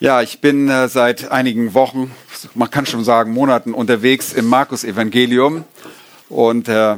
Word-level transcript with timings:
Ja, 0.00 0.22
ich 0.22 0.40
bin 0.40 0.68
äh, 0.68 0.88
seit 0.88 1.30
einigen 1.30 1.72
Wochen, 1.72 2.10
man 2.56 2.68
kann 2.68 2.84
schon 2.84 3.04
sagen 3.04 3.32
Monaten 3.32 3.72
unterwegs 3.72 4.32
im 4.32 4.46
Markus-Evangelium 4.46 5.62
und 6.28 6.68
äh, 6.68 6.96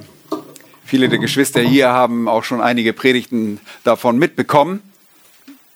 viele 0.82 1.10
der 1.10 1.18
Geschwister 1.18 1.60
hier 1.60 1.88
haben 1.90 2.26
auch 2.26 2.42
schon 2.42 2.62
einige 2.62 2.94
Predigten 2.94 3.60
davon 3.84 4.18
mitbekommen. 4.18 4.80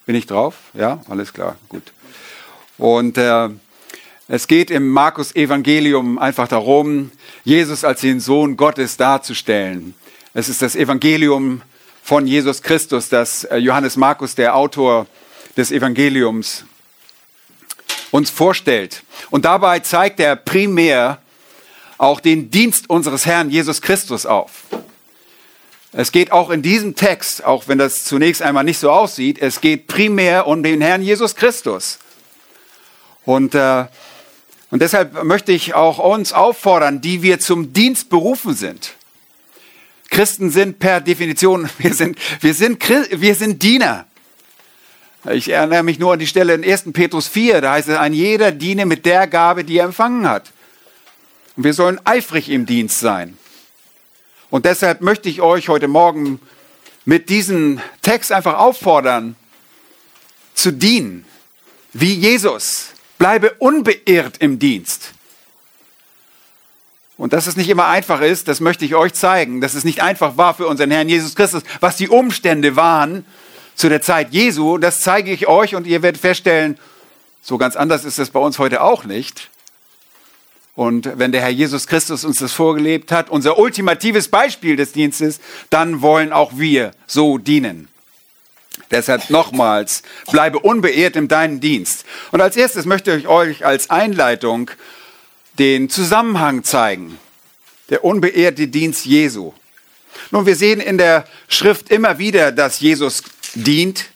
Bin 0.06 0.14
ich 0.14 0.26
drauf? 0.26 0.54
Ja, 0.72 1.02
alles 1.10 1.34
klar, 1.34 1.56
gut. 1.68 1.92
Und 2.78 3.18
äh, 3.18 3.50
es 4.26 4.46
geht 4.46 4.70
im 4.70 4.88
Markus-Evangelium 4.88 6.18
einfach 6.18 6.48
darum, 6.48 7.12
Jesus 7.44 7.84
als 7.84 8.00
den 8.00 8.20
Sohn 8.20 8.56
Gottes 8.56 8.96
darzustellen. 8.96 9.94
Es 10.32 10.48
ist 10.48 10.62
das 10.62 10.74
Evangelium 10.74 11.60
von 12.02 12.26
Jesus 12.26 12.62
Christus, 12.62 13.10
das 13.10 13.44
äh, 13.44 13.58
Johannes 13.58 13.98
Markus, 13.98 14.34
der 14.34 14.56
Autor 14.56 15.06
des 15.58 15.70
Evangeliums, 15.70 16.64
uns 18.10 18.30
vorstellt. 18.30 19.02
Und 19.30 19.44
dabei 19.44 19.80
zeigt 19.80 20.20
er 20.20 20.36
primär 20.36 21.18
auch 21.98 22.20
den 22.20 22.50
Dienst 22.50 22.88
unseres 22.88 23.26
Herrn 23.26 23.50
Jesus 23.50 23.82
Christus 23.82 24.26
auf. 24.26 24.64
Es 25.92 26.12
geht 26.12 26.30
auch 26.30 26.50
in 26.50 26.62
diesem 26.62 26.94
Text, 26.94 27.44
auch 27.44 27.66
wenn 27.66 27.78
das 27.78 28.04
zunächst 28.04 28.42
einmal 28.42 28.64
nicht 28.64 28.78
so 28.78 28.90
aussieht, 28.90 29.38
es 29.40 29.60
geht 29.60 29.88
primär 29.88 30.46
um 30.46 30.62
den 30.62 30.80
Herrn 30.80 31.02
Jesus 31.02 31.34
Christus. 31.34 31.98
Und, 33.24 33.54
äh, 33.54 33.86
und 34.70 34.80
deshalb 34.80 35.24
möchte 35.24 35.52
ich 35.52 35.74
auch 35.74 35.98
uns 35.98 36.32
auffordern, 36.32 37.00
die 37.00 37.22
wir 37.22 37.40
zum 37.40 37.72
Dienst 37.72 38.08
berufen 38.08 38.54
sind. 38.54 38.94
Christen 40.10 40.50
sind 40.50 40.78
per 40.78 41.00
Definition, 41.00 41.68
wir 41.78 41.94
sind, 41.94 42.18
wir 42.40 42.54
sind, 42.54 42.80
wir 43.20 43.34
sind 43.34 43.62
Diener. 43.62 44.06
Ich 45.28 45.50
erinnere 45.50 45.82
mich 45.82 45.98
nur 45.98 46.14
an 46.14 46.18
die 46.18 46.26
Stelle 46.26 46.54
in 46.54 46.64
1. 46.64 46.92
Petrus 46.92 47.28
4, 47.28 47.60
da 47.60 47.72
heißt 47.72 47.88
es, 47.88 47.96
ein 47.96 48.14
jeder 48.14 48.52
diene 48.52 48.86
mit 48.86 49.04
der 49.04 49.26
Gabe, 49.26 49.64
die 49.64 49.76
er 49.76 49.84
empfangen 49.84 50.26
hat. 50.26 50.50
Und 51.56 51.64
wir 51.64 51.74
sollen 51.74 52.00
eifrig 52.04 52.48
im 52.48 52.64
Dienst 52.64 53.00
sein. 53.00 53.36
Und 54.48 54.64
deshalb 54.64 55.02
möchte 55.02 55.28
ich 55.28 55.42
euch 55.42 55.68
heute 55.68 55.88
Morgen 55.88 56.40
mit 57.04 57.28
diesem 57.28 57.80
Text 58.00 58.32
einfach 58.32 58.58
auffordern, 58.58 59.36
zu 60.54 60.72
dienen, 60.72 61.26
wie 61.92 62.14
Jesus. 62.14 62.88
Bleibe 63.18 63.54
unbeirrt 63.58 64.38
im 64.38 64.58
Dienst. 64.58 65.12
Und 67.18 67.34
dass 67.34 67.46
es 67.46 67.56
nicht 67.56 67.68
immer 67.68 67.88
einfach 67.88 68.22
ist, 68.22 68.48
das 68.48 68.60
möchte 68.60 68.86
ich 68.86 68.94
euch 68.94 69.12
zeigen, 69.12 69.60
dass 69.60 69.74
es 69.74 69.84
nicht 69.84 70.02
einfach 70.02 70.38
war 70.38 70.54
für 70.54 70.66
unseren 70.66 70.90
Herrn 70.90 71.10
Jesus 71.10 71.34
Christus, 71.34 71.62
was 71.80 71.96
die 71.96 72.08
Umstände 72.08 72.76
waren, 72.76 73.26
zu 73.80 73.88
der 73.88 74.02
Zeit 74.02 74.34
Jesu, 74.34 74.76
das 74.76 75.00
zeige 75.00 75.32
ich 75.32 75.48
euch 75.48 75.74
und 75.74 75.86
ihr 75.86 76.02
werdet 76.02 76.20
feststellen, 76.20 76.78
so 77.40 77.56
ganz 77.56 77.76
anders 77.76 78.04
ist 78.04 78.18
es 78.18 78.28
bei 78.28 78.38
uns 78.38 78.58
heute 78.58 78.82
auch 78.82 79.04
nicht. 79.04 79.48
Und 80.74 81.18
wenn 81.18 81.32
der 81.32 81.40
Herr 81.40 81.48
Jesus 81.48 81.86
Christus 81.86 82.26
uns 82.26 82.40
das 82.40 82.52
vorgelebt 82.52 83.10
hat, 83.10 83.30
unser 83.30 83.58
ultimatives 83.58 84.28
Beispiel 84.28 84.76
des 84.76 84.92
Dienstes, 84.92 85.40
dann 85.70 86.02
wollen 86.02 86.30
auch 86.30 86.52
wir 86.56 86.92
so 87.06 87.38
dienen. 87.38 87.88
Deshalb 88.90 89.30
nochmals, 89.30 90.02
bleibe 90.30 90.58
unbeirrt 90.58 91.16
in 91.16 91.28
deinem 91.28 91.60
Dienst. 91.60 92.04
Und 92.32 92.42
als 92.42 92.56
erstes 92.56 92.84
möchte 92.84 93.16
ich 93.16 93.28
euch 93.28 93.64
als 93.64 93.88
Einleitung 93.88 94.70
den 95.58 95.88
Zusammenhang 95.88 96.64
zeigen. 96.64 97.18
Der 97.88 98.04
unbeirrte 98.04 98.68
Dienst 98.68 99.06
Jesu. 99.06 99.54
Nun, 100.30 100.44
wir 100.44 100.56
sehen 100.56 100.80
in 100.80 100.98
der 100.98 101.24
Schrift 101.48 101.90
immer 101.90 102.18
wieder, 102.18 102.52
dass 102.52 102.80
Jesus 102.80 103.22
dient. 103.54 104.06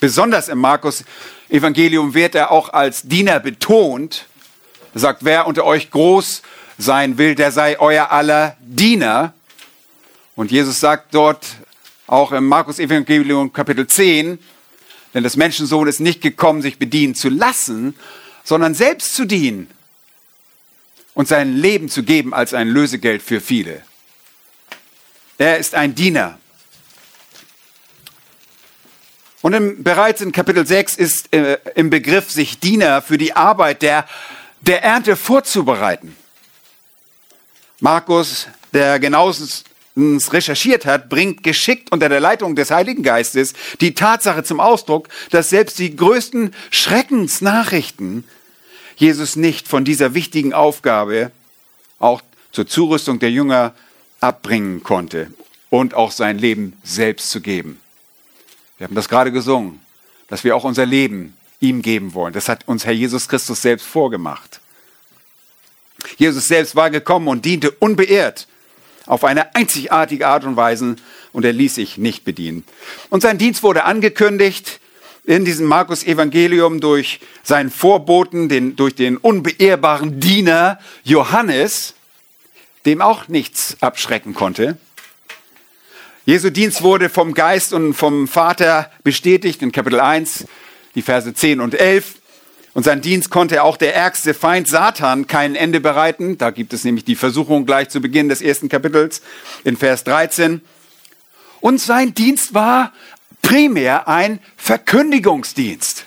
Besonders 0.00 0.48
im 0.48 0.58
Markus-Evangelium 0.58 2.14
wird 2.14 2.34
er 2.34 2.50
auch 2.50 2.70
als 2.70 3.02
Diener 3.02 3.40
betont. 3.40 4.26
Er 4.94 5.00
sagt, 5.00 5.24
wer 5.24 5.46
unter 5.46 5.64
euch 5.64 5.90
groß 5.90 6.42
sein 6.78 7.18
will, 7.18 7.34
der 7.34 7.52
sei 7.52 7.78
euer 7.78 8.10
aller 8.10 8.56
Diener. 8.60 9.32
Und 10.34 10.50
Jesus 10.50 10.80
sagt 10.80 11.14
dort 11.14 11.46
auch 12.06 12.32
im 12.32 12.46
Markus-Evangelium 12.46 13.52
Kapitel 13.52 13.86
10, 13.86 14.38
denn 15.14 15.22
das 15.22 15.36
Menschensohn 15.36 15.86
ist 15.88 16.00
nicht 16.00 16.20
gekommen, 16.20 16.62
sich 16.62 16.78
bedienen 16.78 17.14
zu 17.14 17.28
lassen, 17.28 17.94
sondern 18.44 18.74
selbst 18.74 19.14
zu 19.14 19.24
dienen 19.24 19.70
und 21.14 21.28
sein 21.28 21.56
Leben 21.56 21.88
zu 21.88 22.02
geben 22.02 22.34
als 22.34 22.54
ein 22.54 22.68
Lösegeld 22.68 23.22
für 23.22 23.40
viele. 23.40 23.82
Er 25.38 25.58
ist 25.58 25.74
ein 25.74 25.94
Diener. 25.94 26.38
Und 29.42 29.52
im, 29.52 29.82
bereits 29.82 30.20
in 30.20 30.32
Kapitel 30.32 30.66
6 30.66 30.96
ist 30.96 31.34
äh, 31.34 31.58
im 31.74 31.90
Begriff, 31.90 32.30
sich 32.30 32.60
Diener 32.60 33.02
für 33.02 33.18
die 33.18 33.34
Arbeit 33.34 33.82
der, 33.82 34.06
der 34.60 34.82
Ernte 34.84 35.16
vorzubereiten. 35.16 36.16
Markus, 37.80 38.46
der 38.72 39.00
genauestens 39.00 39.64
recherchiert 39.96 40.86
hat, 40.86 41.08
bringt 41.08 41.42
geschickt 41.42 41.90
unter 41.90 42.08
der 42.08 42.20
Leitung 42.20 42.54
des 42.54 42.70
Heiligen 42.70 43.02
Geistes 43.02 43.54
die 43.80 43.94
Tatsache 43.94 44.44
zum 44.44 44.60
Ausdruck, 44.60 45.08
dass 45.30 45.50
selbst 45.50 45.80
die 45.80 45.94
größten 45.94 46.54
Schreckensnachrichten 46.70 48.24
Jesus 48.96 49.34
nicht 49.34 49.66
von 49.66 49.84
dieser 49.84 50.14
wichtigen 50.14 50.52
Aufgabe 50.52 51.32
auch 51.98 52.22
zur 52.52 52.68
Zurüstung 52.68 53.18
der 53.18 53.32
Jünger 53.32 53.74
abbringen 54.20 54.84
konnte 54.84 55.32
und 55.68 55.94
auch 55.94 56.12
sein 56.12 56.38
Leben 56.38 56.74
selbst 56.84 57.30
zu 57.30 57.40
geben. 57.40 57.81
Wir 58.82 58.88
haben 58.88 58.96
das 58.96 59.08
gerade 59.08 59.30
gesungen, 59.30 59.80
dass 60.26 60.42
wir 60.42 60.56
auch 60.56 60.64
unser 60.64 60.84
Leben 60.84 61.36
ihm 61.60 61.82
geben 61.82 62.14
wollen. 62.14 62.32
Das 62.32 62.48
hat 62.48 62.66
uns 62.66 62.84
Herr 62.84 62.92
Jesus 62.92 63.28
Christus 63.28 63.62
selbst 63.62 63.86
vorgemacht. 63.86 64.60
Jesus 66.18 66.48
selbst 66.48 66.74
war 66.74 66.90
gekommen 66.90 67.28
und 67.28 67.44
diente 67.44 67.70
unbeirrt 67.70 68.48
auf 69.06 69.22
eine 69.22 69.54
einzigartige 69.54 70.26
Art 70.26 70.42
und 70.42 70.56
Weise 70.56 70.96
und 71.32 71.44
er 71.44 71.52
ließ 71.52 71.76
sich 71.76 71.96
nicht 71.96 72.24
bedienen. 72.24 72.64
Und 73.08 73.20
sein 73.20 73.38
Dienst 73.38 73.62
wurde 73.62 73.84
angekündigt 73.84 74.80
in 75.22 75.44
diesem 75.44 75.66
Markus 75.66 76.02
Evangelium 76.02 76.80
durch 76.80 77.20
seinen 77.44 77.70
Vorboten, 77.70 78.48
den, 78.48 78.74
durch 78.74 78.96
den 78.96 79.16
unbeehrbaren 79.16 80.18
Diener 80.18 80.80
Johannes, 81.04 81.94
dem 82.84 83.00
auch 83.00 83.28
nichts 83.28 83.76
abschrecken 83.78 84.34
konnte. 84.34 84.76
Jesu 86.24 86.50
Dienst 86.50 86.82
wurde 86.82 87.08
vom 87.08 87.34
Geist 87.34 87.72
und 87.72 87.94
vom 87.94 88.28
Vater 88.28 88.88
bestätigt 89.02 89.60
in 89.60 89.72
Kapitel 89.72 89.98
1, 89.98 90.44
die 90.94 91.02
Verse 91.02 91.34
10 91.34 91.60
und 91.60 91.74
11. 91.74 92.14
Und 92.74 92.84
sein 92.84 93.00
Dienst 93.00 93.30
konnte 93.30 93.64
auch 93.64 93.76
der 93.76 93.96
ärgste 93.96 94.32
Feind 94.32 94.68
Satan 94.68 95.26
kein 95.26 95.56
Ende 95.56 95.80
bereiten. 95.80 96.38
Da 96.38 96.50
gibt 96.50 96.72
es 96.74 96.84
nämlich 96.84 97.04
die 97.04 97.16
Versuchung 97.16 97.66
gleich 97.66 97.88
zu 97.88 98.00
Beginn 98.00 98.28
des 98.28 98.40
ersten 98.40 98.68
Kapitels 98.68 99.20
in 99.64 99.76
Vers 99.76 100.04
13. 100.04 100.60
Und 101.60 101.80
sein 101.80 102.14
Dienst 102.14 102.54
war 102.54 102.92
primär 103.42 104.06
ein 104.06 104.38
Verkündigungsdienst. 104.56 106.06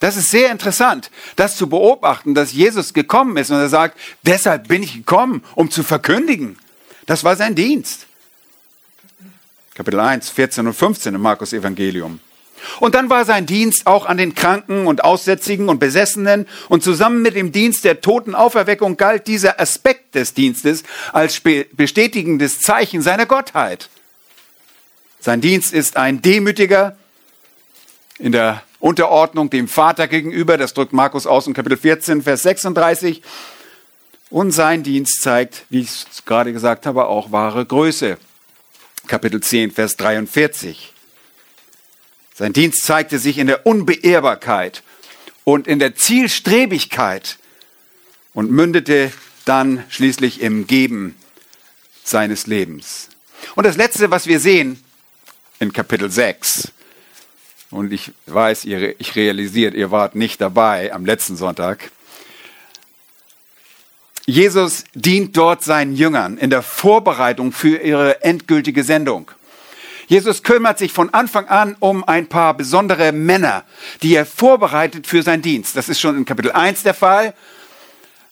Das 0.00 0.16
ist 0.16 0.30
sehr 0.30 0.50
interessant, 0.50 1.12
das 1.36 1.56
zu 1.56 1.68
beobachten, 1.68 2.34
dass 2.34 2.52
Jesus 2.52 2.94
gekommen 2.94 3.36
ist 3.36 3.52
und 3.52 3.58
er 3.58 3.68
sagt, 3.68 3.96
deshalb 4.24 4.66
bin 4.66 4.82
ich 4.82 4.94
gekommen, 4.94 5.44
um 5.54 5.70
zu 5.70 5.84
verkündigen. 5.84 6.58
Das 7.06 7.22
war 7.22 7.36
sein 7.36 7.54
Dienst. 7.54 8.07
Kapitel 9.78 10.00
1, 10.00 10.30
14 10.30 10.66
und 10.66 10.74
15 10.74 11.14
im 11.14 11.20
Markus 11.20 11.52
Evangelium. 11.52 12.18
Und 12.80 12.96
dann 12.96 13.10
war 13.10 13.24
sein 13.24 13.46
Dienst 13.46 13.86
auch 13.86 14.06
an 14.06 14.16
den 14.16 14.34
Kranken 14.34 14.88
und 14.88 15.04
Aussätzigen 15.04 15.68
und 15.68 15.78
Besessenen 15.78 16.48
und 16.68 16.82
zusammen 16.82 17.22
mit 17.22 17.36
dem 17.36 17.52
Dienst 17.52 17.84
der 17.84 18.00
Totenauferweckung 18.00 18.96
galt 18.96 19.28
dieser 19.28 19.60
Aspekt 19.60 20.16
des 20.16 20.34
Dienstes 20.34 20.82
als 21.12 21.40
bestätigendes 21.40 22.60
Zeichen 22.60 23.02
seiner 23.02 23.24
Gottheit. 23.24 23.88
Sein 25.20 25.40
Dienst 25.40 25.72
ist 25.72 25.96
ein 25.96 26.22
demütiger 26.22 26.96
in 28.18 28.32
der 28.32 28.64
Unterordnung 28.80 29.48
dem 29.48 29.68
Vater 29.68 30.08
gegenüber, 30.08 30.56
das 30.56 30.74
drückt 30.74 30.92
Markus 30.92 31.24
aus 31.24 31.46
in 31.46 31.54
Kapitel 31.54 31.78
14, 31.78 32.22
Vers 32.22 32.42
36. 32.42 33.22
Und 34.28 34.50
sein 34.50 34.82
Dienst 34.82 35.22
zeigt, 35.22 35.66
wie 35.70 35.82
ich 35.82 35.88
es 35.88 36.24
gerade 36.24 36.52
gesagt 36.52 36.84
habe, 36.84 37.06
auch 37.06 37.30
wahre 37.30 37.64
Größe. 37.64 38.18
Kapitel 39.08 39.40
10, 39.40 39.72
Vers 39.72 39.96
43. 39.96 40.92
Sein 42.34 42.52
Dienst 42.52 42.84
zeigte 42.84 43.18
sich 43.18 43.38
in 43.38 43.48
der 43.48 43.66
Unbeehrbarkeit 43.66 44.82
und 45.44 45.66
in 45.66 45.78
der 45.78 45.96
Zielstrebigkeit 45.96 47.38
und 48.34 48.50
mündete 48.50 49.10
dann 49.44 49.82
schließlich 49.88 50.40
im 50.40 50.66
Geben 50.66 51.16
seines 52.04 52.46
Lebens. 52.46 53.08
Und 53.56 53.64
das 53.64 53.76
Letzte, 53.76 54.10
was 54.10 54.26
wir 54.26 54.40
sehen 54.40 54.82
in 55.58 55.72
Kapitel 55.72 56.10
6, 56.10 56.70
und 57.70 57.92
ich 57.92 58.12
weiß, 58.26 58.64
ich 58.64 59.16
realisiert, 59.16 59.74
ihr 59.74 59.90
wart 59.90 60.14
nicht 60.14 60.40
dabei 60.40 60.92
am 60.92 61.04
letzten 61.04 61.36
Sonntag, 61.36 61.90
Jesus 64.28 64.84
dient 64.92 65.34
dort 65.38 65.64
seinen 65.64 65.96
Jüngern 65.96 66.36
in 66.36 66.50
der 66.50 66.60
Vorbereitung 66.60 67.50
für 67.50 67.78
ihre 67.78 68.22
endgültige 68.22 68.84
Sendung. 68.84 69.30
Jesus 70.06 70.42
kümmert 70.42 70.78
sich 70.78 70.92
von 70.92 71.14
Anfang 71.14 71.48
an 71.48 71.76
um 71.80 72.04
ein 72.04 72.26
paar 72.26 72.52
besondere 72.52 73.12
Männer, 73.12 73.64
die 74.02 74.14
er 74.14 74.26
vorbereitet 74.26 75.06
für 75.06 75.22
seinen 75.22 75.40
Dienst. 75.40 75.78
Das 75.78 75.88
ist 75.88 75.98
schon 75.98 76.14
in 76.18 76.26
Kapitel 76.26 76.52
1 76.52 76.82
der 76.82 76.92
Fall. 76.92 77.32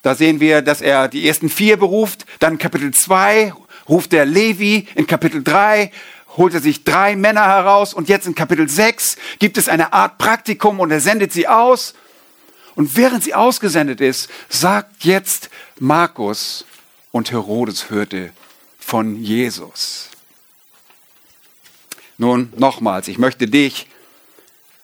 Da 0.02 0.14
sehen 0.14 0.38
wir, 0.38 0.60
dass 0.60 0.82
er 0.82 1.08
die 1.08 1.26
ersten 1.26 1.48
vier 1.48 1.78
beruft. 1.78 2.26
Dann 2.40 2.58
Kapitel 2.58 2.92
2 2.92 3.54
ruft 3.88 4.12
er 4.12 4.26
Levi. 4.26 4.87
In 4.96 5.06
Kapitel 5.06 5.42
3 5.42 5.90
holt 6.37 6.52
er 6.52 6.60
sich 6.60 6.84
drei 6.84 7.16
Männer 7.16 7.46
heraus. 7.46 7.94
Und 7.94 8.10
jetzt 8.10 8.26
in 8.26 8.34
Kapitel 8.34 8.69
6 8.69 9.16
gibt 9.38 9.56
es 9.56 9.70
eine 9.70 9.94
Art 9.94 10.19
Praktikum 10.19 10.78
und 10.78 10.90
er 10.90 11.00
sendet 11.00 11.32
sie 11.32 11.49
aus. 11.49 11.94
Und 12.76 12.96
während 12.96 13.25
sie 13.25 13.34
ausgesendet 13.34 14.00
ist, 14.00 14.31
sagt 14.49 15.05
jetzt 15.05 15.50
Markus 15.81 16.64
und 17.11 17.32
Herodes 17.32 17.90
hörte 17.90 18.32
von 18.78 19.20
Jesus. 19.23 20.11
Nun, 22.19 22.52
nochmals, 22.56 23.08
ich 23.08 23.19
möchte 23.19 23.49
dich 23.49 23.88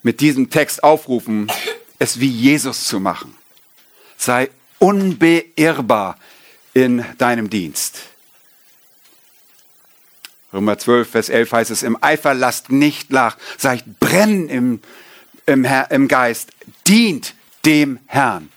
mit 0.03 0.21
diesem 0.21 0.51
Text 0.51 0.83
aufrufen, 0.83 1.53
es 1.99 2.19
wie 2.19 2.29
Jesus 2.29 2.85
zu 2.85 2.99
machen. 2.99 3.37
Sei 4.17 4.51
unbeirrbar 4.79 6.19
in 6.75 7.05
deinem 7.19 7.51
Dienst. 7.51 8.01
Römer 10.53 10.79
12, 10.79 11.11
Vers 11.11 11.29
11 11.29 11.53
heißt 11.53 11.71
es, 11.71 11.83
im 11.83 12.03
Eifer 12.03 12.35
lasst 12.35 12.71
nicht 12.71 13.11
nach, 13.11 13.37
seid 13.57 14.01
brennen 14.01 14.49
im, 14.49 14.81
im, 15.47 15.67
im 15.91 16.09
Geist, 16.09 16.51
dient 16.87 17.35
dem 17.65 17.99
Herrn. 18.07 18.49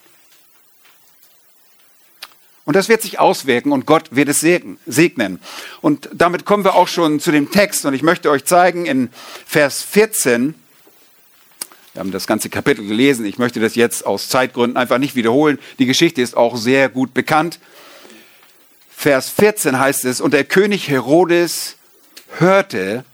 Und 2.66 2.76
das 2.76 2.90
wird 2.90 3.04
sich 3.04 3.20
auswirken 3.20 3.72
und 3.72 3.86
Gott 3.86 4.16
wird 4.16 4.28
es 4.28 4.40
segnen. 4.40 5.40
Und 5.82 6.10
damit 6.14 6.46
kommen 6.46 6.64
wir 6.64 6.74
auch 6.74 6.88
schon 6.88 7.20
zu 7.20 7.32
dem 7.32 7.52
Text 7.52 7.86
und 7.86 7.94
ich 7.94 8.02
möchte 8.02 8.32
euch 8.32 8.44
zeigen 8.46 8.88
in 8.88 9.10
Vers 9.46 9.84
14, 9.84 10.56
wir 11.94 12.00
haben 12.00 12.12
das 12.12 12.28
ganze 12.28 12.50
Kapitel 12.50 12.86
gelesen, 12.86 13.26
ich 13.26 13.38
möchte 13.38 13.60
das 13.60 13.76
jetzt 13.76 14.06
aus 14.06 14.28
Zeitgründen 14.28 14.78
einfach 14.78 14.98
nicht 14.98 15.16
wiederholen. 15.16 15.60
Die 15.80 15.86
Geschichte 15.86 16.22
ist 16.22 16.36
auch 16.36 16.58
sehr 16.58 16.90
gut 16.90 17.14
bekannt. 17.14 17.60
Vers 18.90 19.30
14 19.30 19.80
heißt 19.80 20.04
es, 20.04 20.20
und 20.20 20.34
der 20.34 20.44
König 20.44 20.90
Herodes 20.90 21.78
hörte 22.38 23.06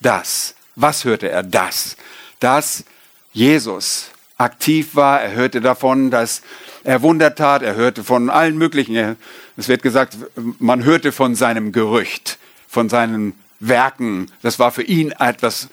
das. 0.00 0.54
Was 0.74 1.04
hörte 1.04 1.30
er? 1.30 1.42
Das. 1.42 1.96
Dass 2.40 2.84
Jesus 3.32 4.11
aktiv 4.42 4.94
war. 4.94 5.22
Er 5.22 5.32
hörte 5.32 5.60
davon, 5.60 6.10
dass 6.10 6.42
er 6.84 7.02
Wunder 7.02 7.34
tat. 7.34 7.62
Er 7.62 7.76
hörte 7.76 8.04
von 8.04 8.28
allen 8.28 8.58
möglichen. 8.58 9.16
Es 9.56 9.68
wird 9.68 9.82
gesagt, 9.82 10.16
man 10.58 10.84
hörte 10.84 11.12
von 11.12 11.34
seinem 11.34 11.72
Gerücht, 11.72 12.38
von 12.68 12.88
seinen 12.88 13.34
Werken. 13.60 14.30
Das 14.42 14.58
war 14.58 14.72
für 14.72 14.82
ihn 14.82 15.12
etwas 15.12 15.68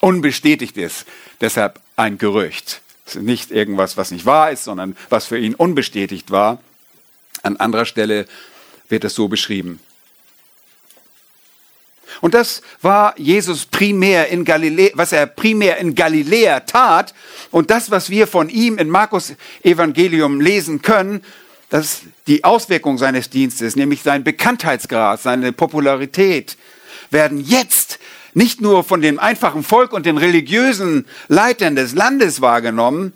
Unbestätigtes. 0.00 1.04
Deshalb 1.40 1.80
ein 1.96 2.18
Gerücht. 2.18 2.80
Nicht 3.14 3.50
irgendwas, 3.50 3.96
was 3.96 4.10
nicht 4.10 4.24
wahr 4.24 4.50
ist, 4.50 4.64
sondern 4.64 4.96
was 5.10 5.26
für 5.26 5.38
ihn 5.38 5.54
unbestätigt 5.54 6.30
war. 6.30 6.58
An 7.42 7.58
anderer 7.58 7.84
Stelle 7.84 8.26
wird 8.88 9.04
es 9.04 9.14
so 9.14 9.28
beschrieben. 9.28 9.80
Und 12.20 12.34
das 12.34 12.62
war 12.82 13.18
Jesus 13.18 13.66
primär 13.66 14.28
in 14.28 14.44
Galiläa, 14.44 14.90
was 14.94 15.12
er 15.12 15.26
primär 15.26 15.78
in 15.78 15.94
Galiläa 15.94 16.60
tat. 16.60 17.14
Und 17.50 17.70
das, 17.70 17.90
was 17.90 18.10
wir 18.10 18.26
von 18.26 18.48
ihm 18.48 18.78
in 18.78 18.90
Markus 18.90 19.34
Evangelium 19.62 20.40
lesen 20.40 20.82
können, 20.82 21.22
das 21.70 21.86
ist 21.86 22.02
die 22.26 22.44
Auswirkung 22.44 22.98
seines 22.98 23.30
Dienstes, 23.30 23.74
nämlich 23.74 24.02
sein 24.02 24.22
Bekanntheitsgrad, 24.22 25.20
seine 25.20 25.52
Popularität, 25.52 26.56
werden 27.10 27.40
jetzt 27.40 27.98
nicht 28.34 28.60
nur 28.60 28.84
von 28.84 29.00
dem 29.00 29.18
einfachen 29.18 29.62
Volk 29.62 29.92
und 29.92 30.06
den 30.06 30.18
religiösen 30.18 31.06
Leitern 31.28 31.76
des 31.76 31.94
Landes 31.94 32.40
wahrgenommen, 32.40 33.12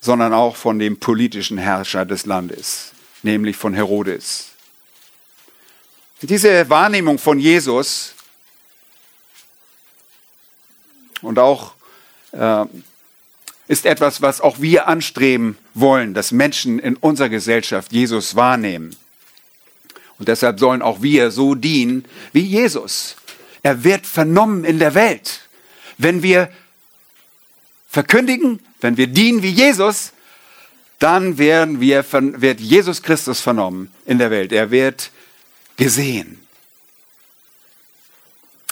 sondern 0.00 0.32
auch 0.32 0.56
von 0.56 0.78
dem 0.78 0.98
politischen 0.98 1.58
Herrscher 1.58 2.04
des 2.04 2.26
Landes, 2.26 2.92
nämlich 3.22 3.56
von 3.56 3.74
Herodes. 3.74 4.49
Diese 6.22 6.68
Wahrnehmung 6.68 7.18
von 7.18 7.38
Jesus 7.38 8.14
und 11.22 11.38
auch 11.38 11.72
äh, 12.32 12.66
ist 13.68 13.86
etwas, 13.86 14.20
was 14.20 14.40
auch 14.40 14.60
wir 14.60 14.86
anstreben 14.86 15.56
wollen, 15.74 16.12
dass 16.12 16.32
Menschen 16.32 16.78
in 16.78 16.96
unserer 16.96 17.28
Gesellschaft 17.30 17.92
Jesus 17.92 18.36
wahrnehmen. 18.36 18.94
Und 20.18 20.28
deshalb 20.28 20.58
sollen 20.58 20.82
auch 20.82 21.00
wir 21.00 21.30
so 21.30 21.54
dienen 21.54 22.04
wie 22.32 22.40
Jesus. 22.40 23.16
Er 23.62 23.84
wird 23.84 24.06
vernommen 24.06 24.64
in 24.64 24.78
der 24.78 24.94
Welt. 24.94 25.48
Wenn 25.96 26.22
wir 26.22 26.50
verkündigen, 27.88 28.60
wenn 28.82 28.98
wir 28.98 29.06
dienen 29.06 29.42
wie 29.42 29.50
Jesus, 29.50 30.12
dann 30.98 31.38
werden 31.38 31.80
wir, 31.80 32.04
wird 32.12 32.60
Jesus 32.60 33.02
Christus 33.02 33.40
vernommen 33.40 33.90
in 34.04 34.18
der 34.18 34.30
Welt. 34.30 34.52
Er 34.52 34.70
wird 34.70 35.10
gesehen. 35.80 36.38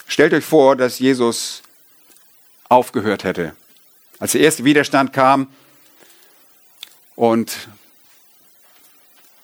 Stellt 0.07 0.35
euch 0.35 0.45
vor, 0.45 0.77
dass 0.77 0.99
Jesus 0.99 1.63
aufgehört 2.69 3.25
hätte. 3.25 3.57
Als 4.19 4.33
der 4.33 4.43
erste 4.43 4.65
Widerstand 4.65 5.15
kam 5.15 5.47
und 7.17 7.69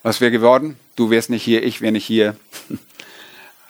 was 0.02 0.20
wäre 0.20 0.30
geworden? 0.30 0.78
Du 0.94 1.08
wärst 1.08 1.30
nicht 1.30 1.42
hier, 1.42 1.62
ich 1.62 1.80
wäre 1.80 1.92
nicht 1.92 2.04
hier. 2.04 2.36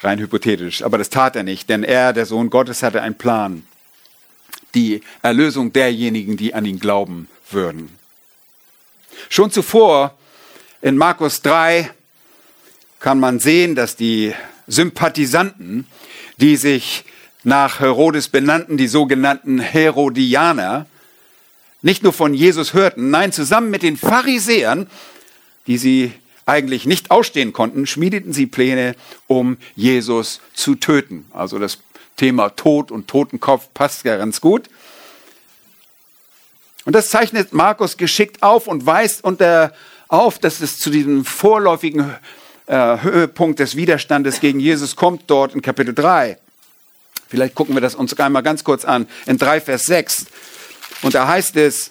Rein 0.01 0.19
hypothetisch. 0.19 0.83
Aber 0.83 0.99
das 0.99 1.09
tat 1.09 1.37
er 1.37 1.45
nicht, 1.45 1.69
denn 1.69 1.85
er, 1.85 2.13
der 2.13 2.27
Sohn 2.27 2.51
Gottes, 2.51 2.83
hatte 2.83 3.01
einen 3.01 3.17
Plan. 3.17 3.65
Die 4.75 5.03
Erlösung 5.23 5.73
derjenigen, 5.73 6.37
die 6.37 6.53
an 6.53 6.65
ihn 6.65 6.81
glauben 6.81 7.29
würden. 7.49 7.97
Schon 9.29 9.53
zuvor 9.53 10.19
in 10.83 10.97
Markus 10.97 11.43
3 11.43 11.95
kann 13.05 13.21
man 13.21 13.39
sehen, 13.39 13.75
dass 13.75 13.97
die 13.97 14.33
Sympathisanten, 14.67 15.87
die 16.39 16.57
sich 16.57 17.05
nach 17.43 17.81
Herodes 17.81 18.29
benannten, 18.29 18.79
die 18.79 18.89
sogenannten 18.89 19.59
Herodianer, 19.59 20.87
nicht 21.83 22.03
nur 22.03 22.15
von 22.15 22.33
Jesus 22.33 22.73
hörten, 22.73 23.11
nein, 23.11 23.31
zusammen 23.31 23.69
mit 23.69 23.83
den 23.83 23.99
Pharisäern, 23.99 24.87
die 25.67 25.77
sie 25.77 26.15
eigentlich 26.47 26.87
nicht 26.87 27.11
ausstehen 27.11 27.53
konnten, 27.53 27.87
schmiedeten 27.87 28.33
sie 28.33 28.47
Pläne, 28.47 28.97
um 29.27 29.59
Jesus 29.77 30.41
zu 30.55 30.75
töten. 30.75 31.27
Also 31.35 31.59
das 31.59 31.81
Thema 32.17 32.57
Tod 32.57 32.91
und 32.91 33.07
Totenkopf 33.07 33.69
passt 33.75 34.07
ja 34.07 34.17
ganz 34.17 34.41
gut. 34.41 34.71
Und 36.87 36.95
das 36.95 37.11
zeichnet 37.11 37.53
Markus 37.53 37.99
geschickt 37.99 38.43
auf 38.43 38.67
und 38.67 38.87
weist 38.87 39.23
unter 39.23 39.75
auf, 40.09 40.39
dass 40.39 40.63
es 40.63 40.79
zu 40.79 40.89
diesem 40.89 41.27
vorläufigen 41.27 42.15
äh, 42.67 42.99
Höhepunkt 43.03 43.59
des 43.61 43.77
Widerstandes 43.77 44.41
gegen 44.41 44.61
Jesus 44.61 44.97
kommt 44.97 45.25
dort 45.27 45.55
in 45.55 45.63
Kapitel 45.63 45.95
3. 45.95 46.39
Vielleicht 47.29 47.55
gucken 47.55 47.75
wir 47.75 47.81
das 47.81 47.95
uns 47.95 48.19
einmal 48.19 48.43
ganz 48.43 48.65
kurz 48.65 48.85
an. 48.85 49.07
In 49.27 49.39
3 49.39 49.61
Vers 49.61 49.87
6. 49.87 50.27
Und 51.03 51.15
da 51.15 51.27
heißt 51.27 51.57
es, 51.57 51.91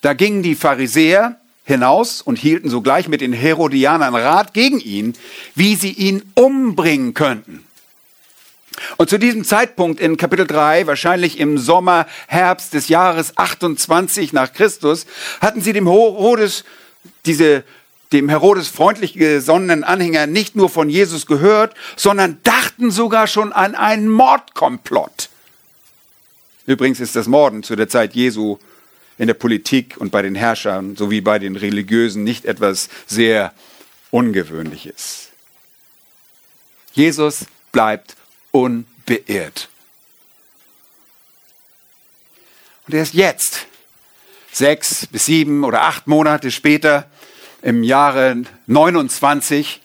da 0.00 0.12
gingen 0.12 0.42
die 0.42 0.54
Pharisäer 0.54 1.40
hinaus 1.64 2.22
und 2.22 2.38
hielten 2.38 2.70
sogleich 2.70 3.08
mit 3.08 3.20
den 3.20 3.32
Herodianern 3.32 4.14
Rat 4.14 4.54
gegen 4.54 4.80
ihn, 4.80 5.14
wie 5.54 5.74
sie 5.74 5.92
ihn 5.92 6.22
umbringen 6.34 7.14
könnten. 7.14 7.64
Und 8.96 9.10
zu 9.10 9.18
diesem 9.18 9.44
Zeitpunkt 9.44 10.00
in 10.00 10.16
Kapitel 10.16 10.46
3, 10.46 10.86
wahrscheinlich 10.86 11.38
im 11.38 11.58
Sommer, 11.58 12.06
Herbst 12.26 12.74
des 12.74 12.88
Jahres 12.88 13.36
28 13.36 14.32
nach 14.32 14.52
Christus, 14.52 15.06
hatten 15.40 15.60
sie 15.60 15.72
dem 15.72 15.88
Herodes 15.88 16.64
diese 17.26 17.64
dem 18.12 18.28
Herodes 18.28 18.68
freundlich 18.68 19.14
gesonnenen 19.14 19.84
Anhänger 19.84 20.26
nicht 20.26 20.56
nur 20.56 20.68
von 20.68 20.88
Jesus 20.88 21.26
gehört, 21.26 21.74
sondern 21.96 22.38
dachten 22.42 22.90
sogar 22.90 23.26
schon 23.26 23.52
an 23.52 23.74
einen 23.74 24.08
Mordkomplott. 24.08 25.28
Übrigens 26.66 27.00
ist 27.00 27.16
das 27.16 27.26
Morden 27.26 27.62
zu 27.62 27.76
der 27.76 27.88
Zeit 27.88 28.14
Jesu 28.14 28.58
in 29.18 29.26
der 29.26 29.34
Politik 29.34 29.96
und 29.98 30.10
bei 30.10 30.22
den 30.22 30.34
Herrschern 30.34 30.96
sowie 30.96 31.20
bei 31.20 31.38
den 31.38 31.56
Religiösen 31.56 32.24
nicht 32.24 32.44
etwas 32.44 32.88
sehr 33.06 33.52
Ungewöhnliches. 34.10 35.28
Jesus 36.92 37.46
bleibt 37.72 38.16
unbeirrt. 38.52 39.68
Und 42.86 42.94
erst 42.94 43.12
jetzt, 43.12 43.66
sechs 44.50 45.06
bis 45.06 45.26
sieben 45.26 45.64
oder 45.64 45.82
acht 45.82 46.06
Monate 46.06 46.50
später, 46.50 47.10
im 47.62 47.82
Jahre 47.82 48.42
29, 48.66 49.80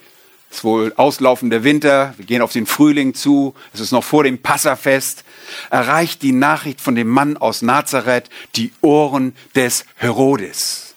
ist 0.51 0.63
wohl 0.63 0.93
auslaufender 0.95 1.63
Winter, 1.63 2.13
wir 2.17 2.25
gehen 2.25 2.41
auf 2.41 2.51
den 2.51 2.67
Frühling 2.67 3.13
zu, 3.13 3.55
es 3.73 3.79
ist 3.79 3.91
noch 3.91 4.03
vor 4.03 4.23
dem 4.23 4.41
Passafest, 4.41 5.23
erreicht 5.71 6.21
die 6.21 6.31
Nachricht 6.31 6.79
von 6.79 6.95
dem 6.95 7.07
Mann 7.07 7.37
aus 7.37 7.61
Nazareth 7.61 8.29
die 8.55 8.71
Ohren 8.81 9.35
des 9.55 9.85
Herodes. 9.95 10.93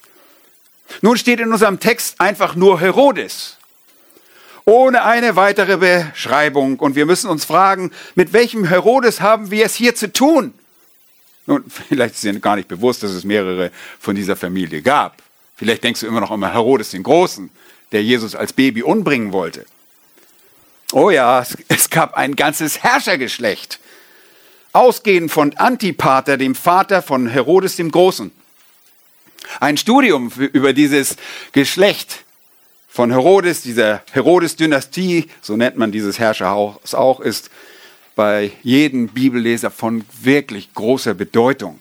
Nun 1.00 1.16
steht 1.16 1.40
in 1.40 1.52
unserem 1.52 1.80
Text 1.80 2.20
einfach 2.20 2.54
nur 2.54 2.80
Herodes. 2.80 3.56
ohne 4.68 5.04
eine 5.04 5.36
weitere 5.36 5.76
Beschreibung. 5.76 6.80
Und 6.80 6.96
wir 6.96 7.06
müssen 7.06 7.30
uns 7.30 7.44
fragen, 7.44 7.92
mit 8.16 8.32
welchem 8.32 8.64
Herodes 8.64 9.20
haben 9.20 9.52
wir 9.52 9.64
es 9.64 9.76
hier 9.76 9.94
zu 9.94 10.12
tun? 10.12 10.52
Nun, 11.46 11.64
vielleicht 11.88 12.16
ist 12.16 12.24
dir 12.24 12.38
gar 12.40 12.56
nicht 12.56 12.68
bewusst, 12.68 13.02
dass 13.02 13.12
es 13.12 13.24
mehrere 13.24 13.70
von 13.98 14.16
dieser 14.16 14.36
Familie 14.36 14.82
gab. 14.82 15.22
Vielleicht 15.56 15.82
denkst 15.84 16.00
du 16.00 16.06
immer 16.06 16.20
noch 16.20 16.30
an 16.30 16.44
Herodes 16.52 16.90
den 16.90 17.02
Großen, 17.02 17.50
der 17.92 18.02
Jesus 18.02 18.34
als 18.34 18.52
Baby 18.52 18.82
umbringen 18.82 19.32
wollte. 19.32 19.64
Oh 20.92 21.10
ja, 21.10 21.40
es, 21.40 21.56
es 21.68 21.90
gab 21.90 22.14
ein 22.14 22.36
ganzes 22.36 22.82
Herrschergeschlecht. 22.82 23.80
Ausgehend 24.72 25.32
von 25.32 25.56
Antipater, 25.56 26.36
dem 26.36 26.54
Vater 26.54 27.00
von 27.00 27.26
Herodes 27.26 27.76
dem 27.76 27.90
Großen. 27.90 28.30
Ein 29.60 29.78
Studium 29.78 30.30
über 30.52 30.72
dieses 30.72 31.16
Geschlecht 31.52 32.24
von 32.88 33.10
Herodes, 33.10 33.62
dieser 33.62 34.02
Herodes-Dynastie, 34.12 35.28
so 35.40 35.56
nennt 35.56 35.76
man 35.76 35.92
dieses 35.92 36.18
Herrscherhaus 36.18 36.94
auch, 36.94 37.20
ist 37.20 37.50
bei 38.14 38.50
jedem 38.62 39.08
Bibelleser 39.08 39.70
von 39.70 40.04
wirklich 40.22 40.72
großer 40.74 41.14
Bedeutung, 41.14 41.78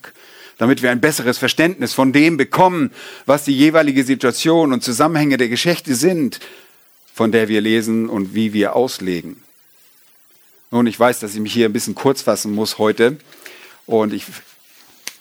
damit 0.57 0.81
wir 0.81 0.91
ein 0.91 1.01
besseres 1.01 1.37
Verständnis 1.37 1.93
von 1.93 2.13
dem 2.13 2.37
bekommen, 2.37 2.91
was 3.25 3.43
die 3.43 3.57
jeweilige 3.57 4.03
Situation 4.03 4.73
und 4.73 4.83
Zusammenhänge 4.83 5.37
der 5.37 5.49
Geschichte 5.49 5.95
sind, 5.95 6.39
von 7.13 7.31
der 7.31 7.47
wir 7.47 7.61
lesen 7.61 8.09
und 8.09 8.35
wie 8.35 8.53
wir 8.53 8.75
auslegen. 8.75 9.41
Nun, 10.71 10.87
ich 10.87 10.99
weiß, 10.99 11.19
dass 11.19 11.33
ich 11.33 11.39
mich 11.39 11.53
hier 11.53 11.67
ein 11.67 11.73
bisschen 11.73 11.95
kurz 11.95 12.21
fassen 12.21 12.53
muss 12.53 12.77
heute 12.77 13.17
und 13.85 14.13
ich 14.13 14.25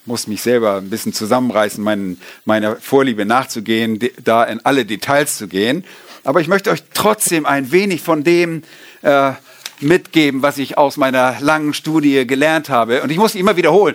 muss 0.06 0.26
mich 0.26 0.42
selber 0.42 0.76
ein 0.76 0.90
bisschen 0.90 1.12
zusammenreißen, 1.12 1.82
mein, 1.82 2.18
meiner 2.44 2.76
Vorliebe 2.76 3.24
nachzugehen, 3.24 3.98
da 4.22 4.44
in 4.44 4.60
alle 4.64 4.84
Details 4.84 5.38
zu 5.38 5.48
gehen. 5.48 5.84
Aber 6.24 6.40
ich 6.40 6.48
möchte 6.48 6.70
euch 6.70 6.82
trotzdem 6.92 7.46
ein 7.46 7.72
wenig 7.72 8.02
von 8.02 8.24
dem 8.24 8.62
äh, 9.02 9.32
mitgeben, 9.80 10.42
was 10.42 10.58
ich 10.58 10.78
aus 10.78 10.96
meiner 10.96 11.36
langen 11.40 11.74
Studie 11.74 12.26
gelernt 12.26 12.68
habe. 12.68 13.02
Und 13.02 13.10
ich 13.10 13.18
muss 13.18 13.34
immer 13.34 13.56
wiederholen. 13.56 13.94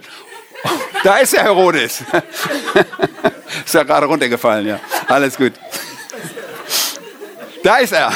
Da 1.03 1.17
ist 1.17 1.33
er, 1.35 1.43
Herodes. 1.43 2.03
ist 3.65 3.73
ja 3.73 3.83
gerade 3.83 4.05
runtergefallen, 4.05 4.67
ja. 4.67 4.79
Alles 5.07 5.37
gut. 5.37 5.53
Da 7.63 7.77
ist 7.77 7.93
er. 7.93 8.13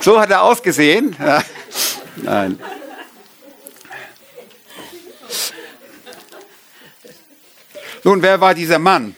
So 0.00 0.20
hat 0.20 0.30
er 0.30 0.42
ausgesehen. 0.42 1.16
Nein. 2.16 2.58
Nun, 8.02 8.22
wer 8.22 8.40
war 8.40 8.54
dieser 8.54 8.78
Mann? 8.78 9.14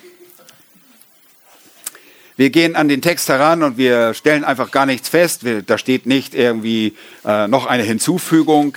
Wir 2.37 2.50
gehen 2.50 2.75
an 2.75 2.88
den 2.88 3.02
Text 3.02 3.28
heran 3.28 3.62
und 3.62 3.76
wir 3.76 4.14
stellen 4.14 4.42
einfach 4.42 4.71
gar 4.71 4.87
nichts 4.87 5.09
fest. 5.09 5.42
Da 5.66 5.78
steht 5.78 6.06
nicht 6.06 6.35
irgendwie 6.35 6.97
äh, 7.25 7.47
noch 7.47 7.66
eine 7.66 7.85
Hinzufügung. 7.85 8.76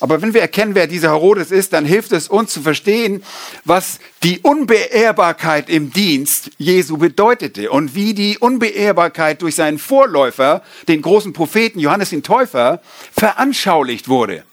Aber 0.00 0.22
wenn 0.22 0.32
wir 0.32 0.40
erkennen, 0.40 0.76
wer 0.76 0.86
dieser 0.86 1.10
Herodes 1.10 1.50
ist, 1.50 1.72
dann 1.72 1.84
hilft 1.84 2.12
es 2.12 2.28
uns 2.28 2.52
zu 2.52 2.62
verstehen, 2.62 3.24
was 3.64 3.98
die 4.22 4.38
Unbeehrbarkeit 4.40 5.68
im 5.68 5.92
Dienst 5.92 6.50
Jesu 6.56 6.98
bedeutete 6.98 7.70
und 7.70 7.96
wie 7.96 8.14
die 8.14 8.38
Unbeehrbarkeit 8.38 9.42
durch 9.42 9.56
seinen 9.56 9.78
Vorläufer, 9.78 10.62
den 10.86 11.02
großen 11.02 11.32
Propheten 11.32 11.80
Johannes 11.80 12.10
den 12.10 12.22
Täufer, 12.22 12.80
veranschaulicht 13.12 14.08
wurde. 14.08 14.44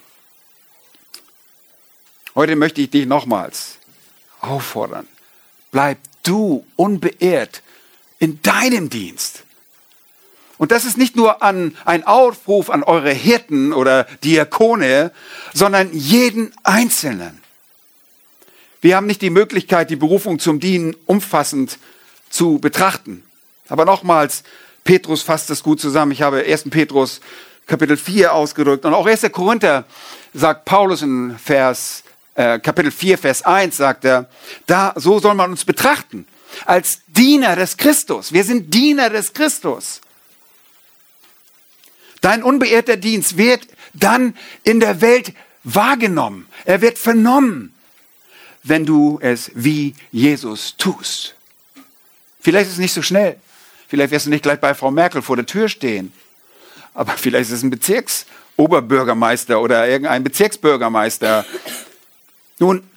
Heute 2.34 2.56
möchte 2.56 2.82
ich 2.82 2.90
dich 2.90 3.06
nochmals 3.06 3.78
auffordern. 4.42 5.08
Bleib 5.72 6.00
du 6.24 6.66
unbeehrt 6.76 7.62
in 8.20 8.42
deinem 8.42 8.90
Dienst. 8.90 9.45
Und 10.58 10.72
das 10.72 10.86
ist 10.86 10.98
nicht 10.98 11.16
nur 11.16 11.44
an, 11.44 11.76
ein 11.86 12.06
Aufruf 12.06 12.70
an 12.70 12.84
eure 12.84 13.12
Hirten 13.12 13.74
oder 13.74 14.06
Diakone, 14.24 15.12
sondern 15.54 15.92
jeden 15.94 16.54
Einzelnen. 16.64 17.42
Wir 18.82 18.96
haben 18.96 19.08
nicht 19.08 19.22
die 19.22 19.30
Möglichkeit, 19.30 19.90
die 19.90 19.96
Berufung 19.96 20.40
zum 20.40 20.60
Dienen 20.60 20.96
umfassend 21.06 21.80
zu 22.30 22.60
betrachten. 22.60 23.24
Aber 23.68 23.86
nochmals, 23.86 24.44
Petrus 24.84 25.24
fasst 25.24 25.50
das 25.50 25.64
gut 25.64 25.82
zusammen. 25.82 26.12
Ich 26.12 26.22
habe 26.22 26.44
1. 26.44 26.70
Petrus 26.70 27.20
Kapitel 27.66 27.98
4 27.98 28.34
ausgedrückt 28.34 28.86
und 28.86 28.94
auch 28.94 29.08
1. 29.08 29.32
Korinther 29.32 29.86
sagt 30.34 30.66
Paulus 30.66 31.02
in 31.02 31.36
Vers 31.40 32.04
äh, 32.36 32.60
Kapitel 32.60 32.92
4, 32.92 33.18
Vers 33.18 33.44
1 33.44 33.78
sagt 33.78 34.06
er, 34.06 34.30
da, 34.68 34.94
so 34.96 35.20
soll 35.20 35.34
man 35.34 35.52
uns 35.52 35.66
betrachten, 35.66 36.28
als 36.66 37.00
Diener 37.08 37.56
des 37.56 37.78
Christus. 37.78 38.32
Wir 38.32 38.44
sind 38.44 38.74
Diener 38.74 39.10
des 39.10 39.34
Christus. 39.34 40.02
Dein 42.26 42.42
unbeehrter 42.42 42.98
Dienst 42.98 43.38
wird 43.38 43.68
dann 43.94 44.34
in 44.64 44.80
der 44.80 45.00
Welt 45.02 45.32
wahrgenommen. 45.64 46.48
Er 46.64 46.82
wird 46.82 46.98
vernommen, 46.98 47.72
wenn 48.64 48.84
du 48.84 49.20
es 49.22 49.52
wie 49.54 49.94
Jesus 50.12 50.76
tust. 50.76 51.36
Vielleicht 52.40 52.66
ist 52.66 52.74
es 52.74 52.80
nicht 52.80 52.96
so 52.96 53.04
schnell. 53.04 53.36
Vielleicht 53.88 54.10
wirst 54.10 54.26
du 54.26 54.32
nicht 54.32 54.42
gleich 54.42 54.60
bei 54.60 54.74
Frau 54.74 54.90
Merkel 54.90 55.22
vor 55.22 55.36
der 55.36 55.46
Tür 55.46 55.70
stehen. 55.70 56.12
Aber 56.96 57.12
vielleicht 57.12 57.52
ist 57.52 57.58
es 57.58 57.62
ein 57.62 57.70
Bezirksoberbürgermeister 57.70 59.62
oder 59.62 59.88
irgendein 59.88 60.24
Bezirksbürgermeister 60.24 61.46
nun, 62.58 62.90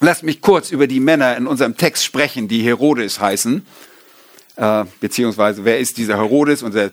lasst 0.00 0.24
mich 0.24 0.42
kurz 0.42 0.70
über 0.72 0.86
die 0.86 1.00
Männer 1.00 1.38
in 1.38 1.46
unserem 1.46 1.78
Text 1.78 2.04
sprechen, 2.04 2.48
die 2.48 2.62
Herodes 2.62 3.18
heißen. 3.18 3.64
Äh, 4.56 4.84
beziehungsweise, 5.00 5.64
wer 5.64 5.78
ist 5.78 5.96
dieser 5.96 6.18
Herodes? 6.18 6.62
Unser 6.62 6.90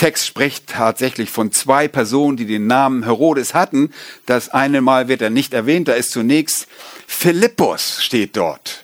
Text 0.00 0.26
spricht 0.26 0.68
tatsächlich 0.68 1.28
von 1.28 1.52
zwei 1.52 1.86
Personen, 1.86 2.38
die 2.38 2.46
den 2.46 2.66
Namen 2.66 3.02
Herodes 3.02 3.52
hatten. 3.52 3.92
Das 4.24 4.48
eine 4.48 4.80
Mal 4.80 5.08
wird 5.08 5.20
er 5.20 5.28
nicht 5.28 5.52
erwähnt. 5.52 5.88
Da 5.88 5.92
ist 5.92 6.12
zunächst 6.12 6.68
Philippus 7.06 8.02
steht 8.02 8.34
dort 8.34 8.82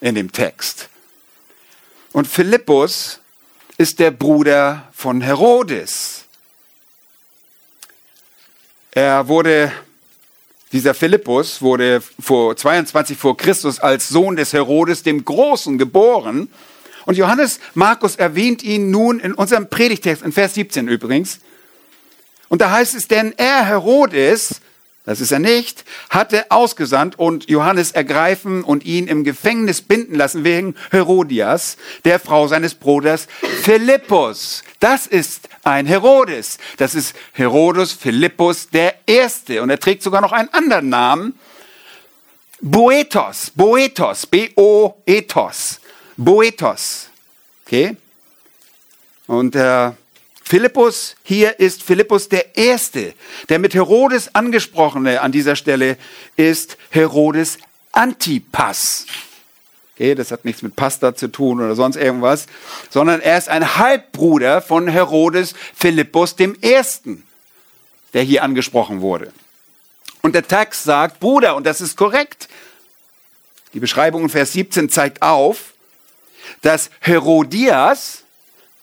in 0.00 0.16
dem 0.16 0.32
Text. 0.32 0.88
Und 2.10 2.26
Philippus 2.26 3.20
ist 3.78 4.00
der 4.00 4.10
Bruder 4.10 4.88
von 4.92 5.20
Herodes. 5.20 6.24
Er 8.90 9.28
wurde 9.28 9.70
dieser 10.72 10.94
Philippus 10.94 11.62
wurde 11.62 12.02
vor 12.18 12.56
22 12.56 13.16
vor 13.16 13.36
Christus 13.36 13.78
als 13.78 14.08
Sohn 14.08 14.34
des 14.34 14.52
Herodes 14.52 15.04
dem 15.04 15.24
Großen 15.24 15.78
geboren. 15.78 16.50
Und 17.06 17.16
Johannes 17.16 17.60
Markus 17.74 18.16
erwähnt 18.16 18.62
ihn 18.62 18.90
nun 18.90 19.20
in 19.20 19.32
unserem 19.32 19.68
Predigtext, 19.70 20.22
in 20.22 20.32
Vers 20.32 20.54
17 20.54 20.88
übrigens. 20.88 21.38
Und 22.48 22.60
da 22.60 22.70
heißt 22.70 22.94
es, 22.94 23.08
denn 23.08 23.32
er, 23.36 23.64
Herodes, 23.64 24.60
das 25.04 25.20
ist 25.20 25.30
er 25.30 25.38
nicht, 25.38 25.84
hatte 26.10 26.50
ausgesandt 26.50 27.16
und 27.16 27.48
Johannes 27.48 27.92
ergreifen 27.92 28.64
und 28.64 28.84
ihn 28.84 29.06
im 29.06 29.22
Gefängnis 29.22 29.80
binden 29.80 30.16
lassen 30.16 30.42
wegen 30.42 30.74
Herodias, 30.90 31.76
der 32.04 32.18
Frau 32.18 32.48
seines 32.48 32.74
Bruders 32.74 33.28
Philippus. 33.62 34.64
Das 34.80 35.06
ist 35.06 35.48
ein 35.62 35.86
Herodes. 35.86 36.58
Das 36.76 36.96
ist 36.96 37.14
Herodes 37.32 37.92
Philippus 37.92 38.68
der 38.68 38.96
Erste. 39.06 39.62
Und 39.62 39.70
er 39.70 39.78
trägt 39.78 40.02
sogar 40.02 40.20
noch 40.20 40.32
einen 40.32 40.48
anderen 40.48 40.88
Namen. 40.88 41.38
Boetos, 42.60 43.52
Boetos, 43.54 44.26
B-O-Ethos, 44.26 45.80
Boetos. 46.16 47.10
Okay? 47.66 47.96
Und 49.26 49.54
äh, 49.56 49.92
Philippus 50.42 51.16
hier 51.24 51.58
ist 51.58 51.82
Philippus 51.82 52.28
der 52.28 52.56
Erste. 52.56 53.14
Der 53.48 53.58
mit 53.58 53.74
Herodes 53.74 54.34
angesprochene 54.34 55.20
an 55.20 55.32
dieser 55.32 55.56
Stelle 55.56 55.98
ist 56.36 56.78
Herodes 56.90 57.58
Antipas. 57.90 59.06
Okay, 59.94 60.14
das 60.14 60.30
hat 60.30 60.44
nichts 60.44 60.62
mit 60.62 60.76
Pasta 60.76 61.16
zu 61.16 61.28
tun 61.28 61.60
oder 61.60 61.74
sonst 61.74 61.96
irgendwas, 61.96 62.46
sondern 62.90 63.20
er 63.20 63.38
ist 63.38 63.48
ein 63.48 63.76
Halbbruder 63.76 64.60
von 64.60 64.88
Herodes 64.88 65.54
Philippus 65.74 66.36
dem 66.36 66.54
Ersten, 66.60 67.24
der 68.12 68.22
hier 68.22 68.42
angesprochen 68.42 69.00
wurde. 69.00 69.32
Und 70.20 70.34
der 70.34 70.46
Text 70.46 70.84
sagt, 70.84 71.18
Bruder, 71.18 71.56
und 71.56 71.64
das 71.64 71.80
ist 71.80 71.96
korrekt. 71.96 72.48
Die 73.72 73.80
Beschreibung 73.80 74.24
in 74.24 74.28
Vers 74.28 74.52
17 74.52 74.90
zeigt 74.90 75.22
auf, 75.22 75.72
dass 76.62 76.90
Herodias, 77.00 78.24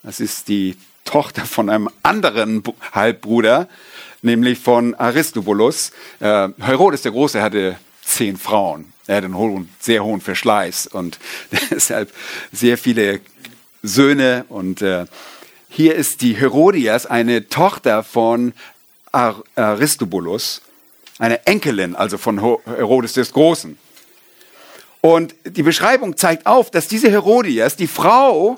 das 0.04 0.20
ist 0.20 0.48
die 0.48 0.76
Tochter 1.06 1.46
von 1.46 1.70
einem 1.70 1.90
anderen 2.02 2.64
Halbbruder, 2.92 3.68
nämlich 4.22 4.60
von 4.60 4.96
Aristobulus. 4.96 5.92
Äh, 6.20 6.50
Herodes 6.60 7.02
der 7.02 7.12
Große 7.12 7.42
hatte 7.42 7.78
zehn 8.04 8.38
Frauen. 8.38 8.94
Er 9.06 9.18
hatte 9.18 9.26
einen 9.26 9.38
hohen, 9.38 9.70
sehr 9.80 10.04
hohen 10.04 10.22
Verschleiß 10.22 10.88
und 10.88 11.20
deshalb 11.72 12.14
sehr 12.52 12.78
viele 12.78 13.20
Söhne. 13.82 14.46
Und 14.50 14.82
äh, 14.82 15.06
hier 15.70 15.96
ist 15.96 16.22
die 16.22 16.36
Herodias, 16.36 17.06
eine 17.06 17.50
Tochter 17.50 18.04
von 18.04 18.54
Ar 19.12 19.44
Aristobulus, 19.56 20.62
eine 21.20 21.46
Enkelin, 21.46 21.96
also 21.96 22.18
von 22.18 22.40
Herodes 22.66 23.14
des 23.14 23.34
Großen. 23.34 23.78
Und 25.06 25.36
die 25.44 25.64
Beschreibung 25.64 26.16
zeigt 26.16 26.46
auf, 26.46 26.72
dass 26.72 26.88
diese 26.88 27.12
Herodias, 27.12 27.76
die 27.76 27.88
Frau 27.88 28.58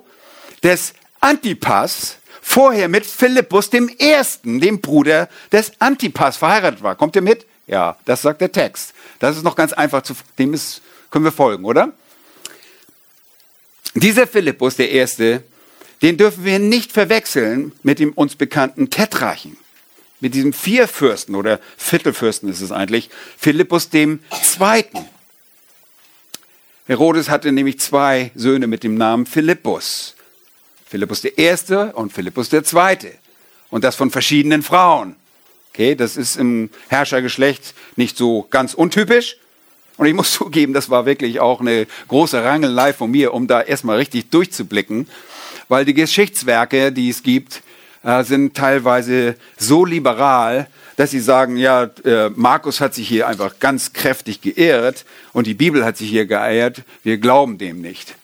des 0.62 0.94
Antipas, 1.20 2.18
vorher 2.40 2.88
mit 2.88 3.04
Philippus 3.04 3.72
dem 3.72 3.90
Ersten, 3.90 4.62
dem 4.62 4.80
Bruder 4.80 5.28
des 5.52 5.72
Antipas, 5.80 6.38
verheiratet 6.38 6.84
war. 6.84 6.94
Kommt 6.94 7.16
ihr 7.16 7.24
mit? 7.24 7.48
Ja, 7.66 7.98
das 8.06 8.22
sagt 8.22 8.42
der 8.42 8.52
Text. 8.52 8.94
Das 9.18 9.36
ist 9.36 9.42
noch 9.42 9.56
ganz 9.56 9.74
einfach 9.74 10.04
zu, 10.04 10.14
dem 10.38 10.54
ist, 10.54 10.82
können 11.10 11.26
wir 11.26 11.32
folgen, 11.32 11.66
oder? 11.66 11.94
Dieser 13.96 14.28
Philippus, 14.28 14.76
der 14.76 14.92
Erste, 14.92 15.42
den 16.04 16.16
dürfen 16.16 16.46
wir 16.46 16.60
nicht 16.60 16.92
verwechseln 16.92 17.72
mit 17.82 17.98
dem 17.98 18.12
uns 18.12 18.36
bekannten 18.36 18.92
Tetrachen. 18.92 19.58
Mit 20.20 20.36
diesem 20.36 20.54
Vierfürsten 20.54 21.34
oder 21.34 21.60
Viertelfürsten 21.76 22.50
ist 22.50 22.62
es 22.62 22.72
eigentlich, 22.72 23.10
Philippus 23.36 23.90
dem 23.90 24.20
Zweiten. 24.44 25.08
Herodes 26.88 27.30
hatte 27.30 27.52
nämlich 27.52 27.80
zwei 27.80 28.30
Söhne 28.36 28.68
mit 28.68 28.84
dem 28.84 28.94
Namen 28.94 29.26
Philippus. 29.26 30.14
Philippus 30.86 31.22
der 31.22 31.36
Erste 31.36 31.94
und 31.94 32.14
Philippus 32.14 32.50
der 32.50 32.64
Zweite. 32.64 33.12
Und 33.72 33.84
das 33.84 33.96
von 33.96 34.12
verschiedenen 34.12 34.62
Frauen. 34.62 35.16
Okay, 35.74 35.96
das 35.96 36.16
ist 36.16 36.36
im 36.38 36.70
Herrschergeschlecht 36.88 37.74
nicht 37.96 38.16
so 38.18 38.46
ganz 38.52 38.76
untypisch. 38.76 39.38
Und 39.98 40.06
ich 40.06 40.14
muss 40.14 40.32
zugeben, 40.34 40.74
das 40.74 40.92
war 40.92 41.08
wirklich 41.08 41.40
auch 41.40 41.60
eine 41.60 41.88
große 42.08 42.44
Rangelei 42.44 42.94
von 42.94 43.10
mir, 43.10 43.34
um 43.34 43.48
da 43.48 43.64
erstmal 43.64 43.98
richtig 43.98 44.30
durchzublicken, 44.30 45.08
weil 45.68 45.86
die 45.86 45.96
Geschichtswerke, 45.96 46.92
die 46.92 47.10
es 47.10 47.24
gibt, 47.24 47.64
äh, 48.04 48.24
sind 48.24 48.56
teilweise 48.56 49.38
so 49.58 49.86
liberal, 49.86 50.68
dass 50.98 51.12
sie 51.12 51.20
sagen, 51.20 51.58
ja, 51.58 51.90
äh, 52.04 52.30
Markus 52.30 52.80
hat 52.80 52.94
sich 52.94 53.08
hier 53.08 53.28
einfach 53.28 53.60
ganz 53.60 53.94
kräftig 53.94 54.42
geehrt 54.42 55.06
und 55.34 55.48
die 55.48 55.54
Bibel 55.54 55.84
hat 55.84 55.98
sich 55.98 56.10
hier 56.10 56.26
geehrt, 56.26 56.84
wir 57.04 57.18
glauben 57.18 57.58
dem 57.58 57.82
nicht. 57.82 58.16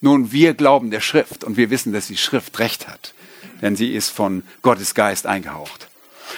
Nun, 0.00 0.32
wir 0.32 0.54
glauben 0.54 0.90
der 0.90 1.00
Schrift 1.00 1.44
und 1.44 1.56
wir 1.56 1.70
wissen, 1.70 1.92
dass 1.92 2.06
die 2.06 2.16
Schrift 2.16 2.58
recht 2.58 2.88
hat, 2.88 3.14
denn 3.60 3.76
sie 3.76 3.94
ist 3.94 4.10
von 4.10 4.42
Gottes 4.62 4.94
Geist 4.94 5.26
eingehaucht. 5.26 5.88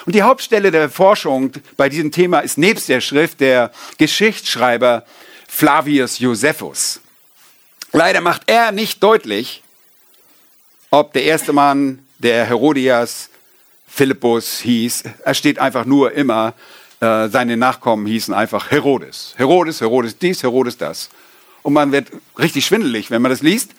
Und 0.05 0.15
die 0.15 0.23
Hauptstelle 0.23 0.71
der 0.71 0.91
Forschung 0.91 1.53
bei 1.77 1.89
diesem 1.89 2.11
Thema 2.11 2.41
ist 2.41 2.59
nebst 2.59 2.89
der 2.89 3.01
Schrift 3.01 3.41
der 3.41 3.71
Geschichtsschreiber 3.99 5.05
Flavius 5.49 6.19
Josephus. 6.19 7.01
Leider 7.93 8.21
macht 8.21 8.43
er 8.47 8.73
nicht 8.73 9.03
deutlich, 9.03 9.63
ob 10.91 11.13
der 11.13 11.25
erste 11.25 11.53
Mann, 11.53 12.05
der 12.19 12.47
Herodias 12.47 13.29
Philippus 13.95 14.61
hieß, 14.61 15.05
er 15.23 15.35
steht 15.35 15.59
einfach 15.59 15.85
nur 15.85 16.13
immer, 16.13 16.55
äh, 17.01 17.29
seine 17.29 17.59
Nachkommen 17.59 18.07
hießen 18.07 18.33
einfach 18.33 18.71
Herodes. 18.71 19.35
Herodes, 19.37 19.83
Herodes 19.83 20.17
dies, 20.17 20.43
Herodes 20.43 20.79
das. 20.79 21.11
Und 21.63 21.75
man 21.75 21.93
wird 21.93 22.09
richtig 22.39 22.65
schwindelig, 22.65 23.11
wenn 23.11 23.21
man 23.21 23.31
das 23.31 23.43
liest. 23.43 23.73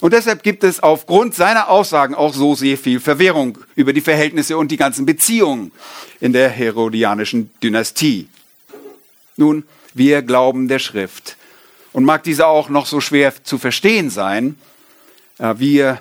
Und 0.00 0.14
deshalb 0.14 0.42
gibt 0.42 0.64
es 0.64 0.82
aufgrund 0.82 1.34
seiner 1.34 1.68
Aussagen 1.68 2.14
auch 2.14 2.32
so 2.32 2.54
sehr 2.54 2.78
viel 2.78 3.00
Verwirrung 3.00 3.58
über 3.74 3.92
die 3.92 4.00
Verhältnisse 4.00 4.56
und 4.56 4.70
die 4.70 4.78
ganzen 4.78 5.04
Beziehungen 5.04 5.72
in 6.20 6.32
der 6.32 6.48
herodianischen 6.48 7.50
Dynastie. 7.62 8.28
Nun, 9.36 9.64
wir 9.92 10.22
glauben 10.22 10.68
der 10.68 10.78
Schrift. 10.78 11.36
Und 11.92 12.04
mag 12.04 12.22
diese 12.22 12.46
auch 12.46 12.70
noch 12.70 12.86
so 12.86 13.00
schwer 13.00 13.44
zu 13.44 13.58
verstehen 13.58 14.08
sein, 14.08 14.58
äh, 15.38 15.54
wir 15.58 16.00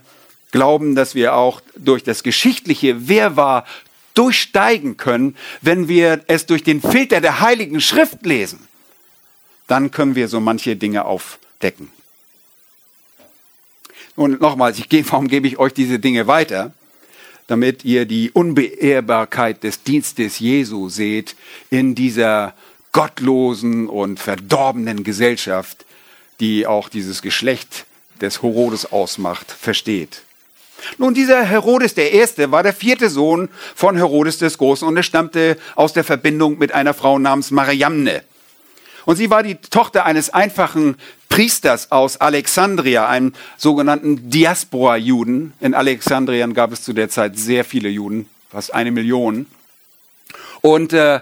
glauben, 0.54 0.96
dass 0.96 1.16
wir 1.16 1.36
auch 1.36 1.60
durch 1.76 2.04
das 2.04 2.24
geschichtliche 2.24 3.10
Wirrwarr 3.10 3.66
durchsteigen 4.14 4.96
können, 4.96 5.36
wenn 5.62 5.90
wir 5.90 6.24
es 6.28 6.46
durch 6.46 6.64
den 6.64 6.82
Filter 6.82 7.20
der 7.20 7.42
Heiligen 7.42 7.82
Schrift 7.82 8.26
lesen. 8.26 8.60
Dann 9.68 9.92
können 9.92 10.16
wir 10.16 10.30
so 10.30 10.40
manche 10.40 10.76
Dinge 10.76 11.06
aufdecken. 11.06 11.92
Und 14.16 14.40
nochmals, 14.40 14.78
ich 14.78 14.90
gebe, 14.90 15.12
warum 15.12 15.28
gebe 15.28 15.48
ich 15.48 15.58
euch 15.58 15.74
diese 15.74 15.98
Dinge 15.98 16.28
weiter? 16.28 16.72
Damit 17.48 17.84
ihr 17.84 18.06
die 18.06 18.30
Unbeehrbarkeit 18.32 19.64
des 19.64 19.82
Dienstes 19.82 20.38
Jesu 20.38 20.88
seht 20.88 21.36
in 21.72 21.96
dieser 21.96 22.54
gottlosen 22.92 23.90
und 23.90 24.20
verdorbenen 24.20 25.04
Gesellschaft, 25.04 25.84
die 26.40 26.68
auch 26.68 26.90
dieses 26.90 27.24
Geschlecht 27.24 27.86
des 28.22 28.44
Herodes 28.44 28.92
ausmacht, 28.92 29.52
versteht. 29.52 30.22
Nun, 30.98 31.14
dieser 31.14 31.44
Herodes 31.44 31.94
der 31.94 32.12
Erste 32.12 32.52
war 32.52 32.64
der 32.64 32.74
vierte 32.74 33.10
Sohn 33.10 33.50
von 33.76 33.96
Herodes 33.96 34.38
des 34.38 34.58
Großen 34.58 34.88
und 34.88 34.98
er 34.98 35.04
stammte 35.04 35.58
aus 35.76 35.94
der 35.94 36.04
Verbindung 36.04 36.58
mit 36.58 36.74
einer 36.74 36.94
Frau 36.94 37.20
namens 37.20 37.52
Mariamne. 37.52 38.24
Und 39.06 39.18
sie 39.18 39.30
war 39.30 39.44
die 39.44 39.56
Tochter 39.56 40.06
eines 40.06 40.30
einfachen 40.30 40.96
Priesters 41.30 41.92
aus 41.92 42.18
Alexandria, 42.18 43.08
einem 43.08 43.34
sogenannten 43.58 44.30
Diaspora-Juden. 44.30 45.54
In 45.60 45.74
Alexandria 45.74 46.46
gab 46.48 46.72
es 46.72 46.84
zu 46.84 46.94
der 46.94 47.10
Zeit 47.10 47.38
sehr 47.38 47.66
viele 47.66 47.90
Juden, 47.90 48.30
fast 48.50 48.74
eine 48.74 48.92
Million. 48.92 49.48
Und 50.62 50.94
äh, 50.94 51.20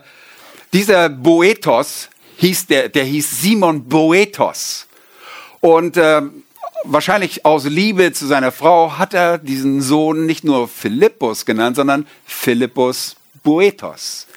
dieser 0.74 1.10
Boethos 1.10 2.10
hieß 2.38 2.68
der, 2.68 2.90
der 2.90 3.06
hieß 3.06 3.42
Simon 3.42 3.88
Boethos. 3.88 4.88
Und 5.62 5.98
äh, 5.98 6.22
wahrscheinlich 6.84 7.46
aus 7.46 7.66
Liebe 7.66 8.12
zu 8.14 8.26
seiner 8.26 8.52
Frau 8.52 8.98
hat 8.98 9.14
er 9.14 9.38
diesen 9.38 9.82
Sohn 9.82 10.26
nicht 10.26 10.44
nur 10.44 10.68
Philippus 10.68 11.46
genannt, 11.46 11.76
sondern 11.76 12.08
Philippus 12.26 13.16
Boethos. 13.44 14.28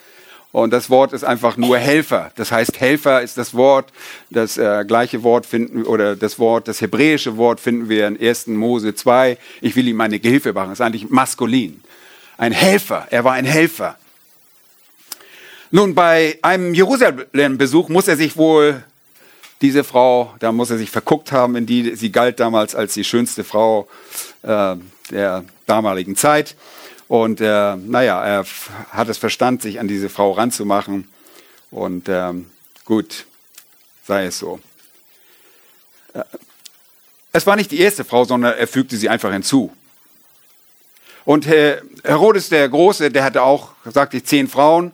Und 0.52 0.72
das 0.72 0.88
Wort 0.88 1.12
ist 1.12 1.24
einfach 1.24 1.56
nur 1.56 1.78
Helfer. 1.78 2.30
Das 2.36 2.52
heißt, 2.52 2.78
Helfer 2.78 3.22
ist 3.22 3.36
das 3.36 3.54
Wort, 3.54 3.92
das 4.30 4.56
äh, 4.56 4.84
gleiche 4.86 5.24
Wort 5.24 5.46
finden, 5.46 5.82
oder 5.82 6.14
das 6.14 6.38
Wort, 6.38 6.68
das 6.68 6.80
hebräische 6.80 7.36
Wort 7.36 7.58
finden 7.58 7.88
wir 7.88 8.06
in 8.06 8.20
1. 8.20 8.46
Mose 8.46 8.94
2. 8.94 9.36
Ich 9.62 9.74
will 9.74 9.88
ihm 9.88 10.00
eine 10.00 10.20
Gehilfe 10.20 10.52
machen. 10.52 10.68
Das 10.68 10.78
ist 10.78 10.86
eigentlich 10.86 11.10
maskulin. 11.10 11.82
Ein 12.38 12.52
Helfer. 12.52 13.08
Er 13.10 13.24
war 13.24 13.32
ein 13.32 13.46
Helfer. 13.46 13.96
Nun, 15.72 15.92
bei 15.96 16.38
einem 16.40 16.72
Jerusalem-Besuch 16.72 17.88
muss 17.88 18.06
er 18.06 18.16
sich 18.16 18.36
wohl, 18.36 18.84
diese 19.60 19.84
Frau, 19.84 20.34
da 20.40 20.52
muss 20.52 20.70
er 20.70 20.78
sich 20.78 20.90
verguckt 20.90 21.32
haben, 21.32 21.56
in 21.56 21.66
die, 21.66 21.94
sie 21.96 22.12
galt 22.12 22.40
damals 22.40 22.74
als 22.74 22.94
die 22.94 23.04
schönste 23.04 23.44
Frau 23.44 23.88
äh, 24.42 24.76
der 25.10 25.44
damaligen 25.66 26.16
Zeit. 26.16 26.56
Und 27.08 27.40
äh, 27.40 27.76
naja, 27.76 28.22
er 28.24 28.44
hat 28.90 29.08
es 29.08 29.18
verstand, 29.18 29.62
sich 29.62 29.78
an 29.80 29.88
diese 29.88 30.08
Frau 30.08 30.32
ranzumachen. 30.32 31.08
Und 31.70 32.08
ähm, 32.08 32.50
gut, 32.84 33.26
sei 34.06 34.26
es 34.26 34.38
so. 34.38 34.60
Äh, 36.14 36.24
es 37.32 37.46
war 37.46 37.56
nicht 37.56 37.70
die 37.70 37.80
erste 37.80 38.04
Frau, 38.04 38.24
sondern 38.24 38.54
er 38.54 38.68
fügte 38.68 38.96
sie 38.96 39.08
einfach 39.08 39.32
hinzu. 39.32 39.72
Und 41.24 41.46
Herodes 41.46 42.50
der 42.50 42.68
Große, 42.68 43.10
der 43.10 43.24
hatte 43.24 43.42
auch, 43.42 43.70
sagte 43.86 44.18
ich, 44.18 44.24
zehn 44.24 44.46
Frauen. 44.46 44.92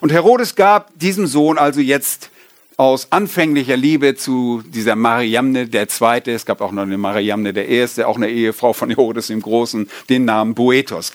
Und 0.00 0.12
Herodes 0.12 0.54
gab 0.54 0.96
diesem 0.98 1.26
Sohn 1.26 1.58
also 1.58 1.80
jetzt 1.80 2.30
aus 2.76 3.12
anfänglicher 3.12 3.76
Liebe 3.76 4.16
zu 4.16 4.62
dieser 4.66 4.96
Mariamne 4.96 5.68
der 5.68 5.88
Zweite, 5.88 6.32
es 6.32 6.44
gab 6.44 6.60
auch 6.60 6.72
noch 6.72 6.82
eine 6.82 6.98
Mariamne 6.98 7.52
der 7.52 7.68
Erste, 7.68 8.08
auch 8.08 8.16
eine 8.16 8.28
Ehefrau 8.28 8.72
von 8.72 8.90
Herodes 8.90 9.28
dem 9.28 9.42
Großen, 9.42 9.88
den 10.08 10.24
Namen 10.24 10.54
Boethos. 10.54 11.12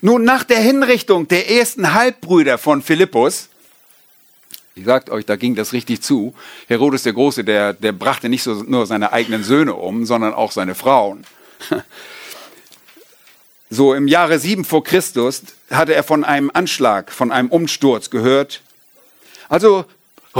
Nun, 0.00 0.24
nach 0.24 0.44
der 0.44 0.60
Hinrichtung 0.60 1.28
der 1.28 1.50
ersten 1.50 1.92
Halbbrüder 1.92 2.56
von 2.56 2.82
Philippus, 2.82 3.48
ich 4.74 4.84
sagt 4.84 5.10
euch, 5.10 5.26
da 5.26 5.34
ging 5.34 5.56
das 5.56 5.72
richtig 5.72 6.02
zu. 6.02 6.34
Herodes 6.68 7.02
der 7.02 7.12
Große, 7.12 7.42
der, 7.42 7.72
der 7.72 7.90
brachte 7.92 8.28
nicht 8.28 8.44
so, 8.44 8.62
nur 8.62 8.86
seine 8.86 9.12
eigenen 9.12 9.42
Söhne 9.42 9.74
um, 9.74 10.06
sondern 10.06 10.34
auch 10.34 10.52
seine 10.52 10.74
Frauen. 10.74 11.24
So 13.70 13.92
im 13.92 14.08
Jahre 14.08 14.38
7 14.38 14.64
vor 14.64 14.82
Christus 14.82 15.42
hatte 15.70 15.94
er 15.94 16.02
von 16.02 16.24
einem 16.24 16.50
Anschlag, 16.52 17.12
von 17.12 17.30
einem 17.30 17.50
Umsturz 17.50 18.08
gehört. 18.08 18.62
Also 19.50 19.84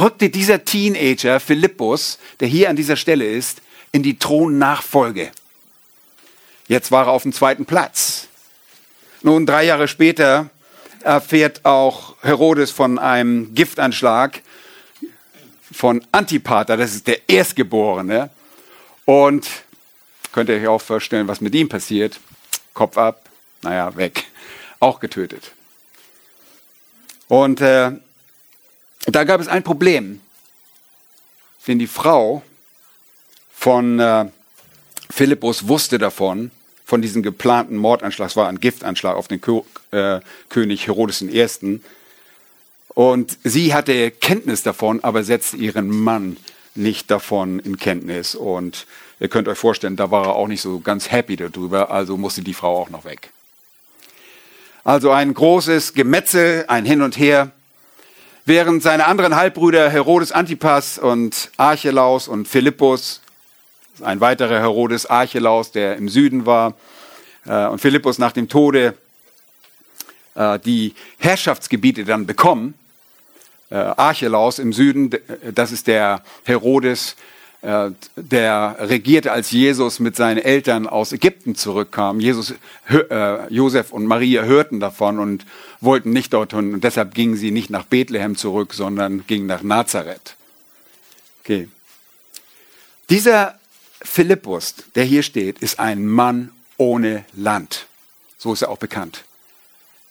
rückte 0.01 0.31
dieser 0.31 0.65
Teenager 0.65 1.41
Philippus, 1.41 2.19
der 2.41 2.49
hier 2.49 2.71
an 2.71 2.77
dieser 2.77 2.97
Stelle 2.97 3.27
ist, 3.27 3.61
in 3.93 4.03
die 4.03 4.19
Thronnachfolge. 4.19 5.31
Jetzt 6.69 6.91
war 6.91 7.07
er 7.07 7.13
auf 7.13 7.23
dem 7.23 7.33
zweiten 7.33 7.65
Platz. 7.65 8.29
Nun, 9.23 9.47
drei 9.47 9.65
Jahre 9.65 9.89
später 9.89 10.51
erfährt 11.03 11.65
auch 11.65 12.17
Herodes 12.23 12.71
von 12.71 12.99
einem 12.99 13.55
Giftanschlag 13.55 14.43
von 15.73 16.05
Antipater, 16.13 16.77
das 16.77 16.95
ist 16.95 17.07
der 17.07 17.29
Erstgeborene. 17.29 18.31
Und 19.05 19.49
könnt 20.33 20.49
ihr 20.51 20.57
euch 20.57 20.69
auch 20.69 20.83
vorstellen, 20.83 21.29
was 21.29 21.41
mit 21.41 21.55
ihm 21.55 21.69
passiert. 21.69 22.21
Kopf 22.75 22.99
ab, 22.99 23.29
naja, 23.63 23.97
weg. 23.97 24.25
Auch 24.81 25.01
getötet. 25.01 25.53
Und 27.27 27.61
äh, 27.61 27.93
da 29.07 29.25
gab 29.25 29.41
es 29.41 29.49
ein 29.49 29.63
Problem. 29.63 30.21
Denn 31.67 31.79
die 31.79 31.87
Frau 31.87 32.43
von 33.53 34.01
äh, 34.01 34.27
Philippus 35.11 35.69
wusste 35.69 35.99
davon 35.99 36.51
von 36.85 37.03
diesem 37.03 37.23
geplanten 37.23 37.77
Mordanschlag. 37.77 38.31
Es 38.31 38.37
war 38.37 38.49
ein 38.49 38.61
Giftanschlag 38.61 39.15
auf 39.15 39.29
den 39.29 39.43
Kö 39.43 39.61
äh, 39.91 40.21
König 40.49 40.87
Herodes 40.87 41.21
I. 41.21 41.81
Und 42.89 43.39
sie 43.45 43.75
hatte 43.75 44.11
Kenntnis 44.11 44.63
davon, 44.63 45.05
aber 45.05 45.23
setzte 45.23 45.59
ihren 45.59 45.89
Mann 45.89 46.39
nicht 46.75 47.11
davon 47.11 47.59
in 47.59 47.77
Kenntnis. 47.77 48.35
Und 48.35 48.87
ihr 49.21 49.29
könnt 49.29 49.49
euch 49.49 49.59
vorstellen, 49.59 49.97
da 49.97 50.11
war 50.11 50.29
er 50.29 50.35
auch 50.35 50.49
nicht 50.49 50.63
so 50.63 50.81
ganz 50.81 51.11
happy 51.11 51.37
darüber, 51.37 51.91
also 51.91 52.17
musste 52.17 52.43
die 52.43 52.55
Frau 52.55 52.81
auch 52.81 52.91
noch 52.91 53.05
weg. 53.05 53.31
Also 54.85 55.11
ein 55.11 55.35
großes 55.35 55.93
Gemetzel, 55.93 56.65
ein 56.69 56.87
Hin 56.87 57.03
und 57.03 57.19
Her. 57.19 57.51
Während 58.49 58.83
seine 58.83 59.05
anderen 59.05 59.37
Halbbrüder 59.37 59.91
Herodes 59.91 60.33
Antipas 60.33 60.99
und 60.99 61.51
Archelaus 61.59 62.29
und 62.29 62.49
Philippus, 62.49 63.21
ein 64.01 64.23
weiterer 64.23 64.61
Herodes 64.61 65.05
Archelaus, 65.05 65.71
der 65.71 65.97
im 65.97 66.09
Süden 66.09 66.47
war, 66.47 66.73
äh, 67.45 67.67
und 67.67 67.79
Philippus 67.79 68.17
nach 68.17 68.33
dem 68.33 68.49
Tode 68.49 68.95
äh, 70.35 70.59
die 70.61 70.95
Herrschaftsgebiete 71.19 72.07
dann 72.07 72.25
bekommen, 72.25 72.73
äh, 73.69 73.75
Archelaus 73.75 74.59
im 74.59 74.73
Süden, 74.73 75.11
das 75.55 75.71
ist 75.71 75.87
der 75.87 76.23
Herodes, 76.45 77.17
der 77.61 78.77
regierte, 78.79 79.33
als 79.33 79.51
Jesus 79.51 79.99
mit 79.99 80.14
seinen 80.14 80.38
Eltern 80.38 80.87
aus 80.87 81.12
Ägypten 81.12 81.57
zurückkam. 81.57 82.21
Jesus, 82.21 82.55
äh, 82.88 83.53
Josef 83.53 83.92
und 83.92 84.07
Maria 84.07 84.42
hörten 84.42 84.79
davon 84.79 85.18
und 85.18 85.44
wollten 85.81 86.11
nicht 86.11 86.33
dort 86.33 86.53
hin. 86.53 86.75
Und 86.75 86.85
deshalb 86.85 87.14
gingen 87.14 87.37
sie 87.37 87.51
nicht 87.51 87.68
nach 87.68 87.85
Bethlehem 87.85 88.37
zurück, 88.37 88.75
sondern 88.75 89.27
gingen 89.27 89.47
nach 89.47 89.62
Nazareth. 89.62 90.37
Okay. 91.40 91.68
Dieser 93.11 93.59
Philippus, 94.03 94.75
der 94.94 95.05
hier 95.05 95.23
steht, 95.23 95.59
ist 95.59 95.81
ein 95.81 96.07
Mann 96.07 96.53
ohne 96.77 97.25
Land. 97.35 97.87
So 98.38 98.53
ist 98.53 98.62
er 98.62 98.71
auch 98.71 98.79
bekannt. 98.79 99.25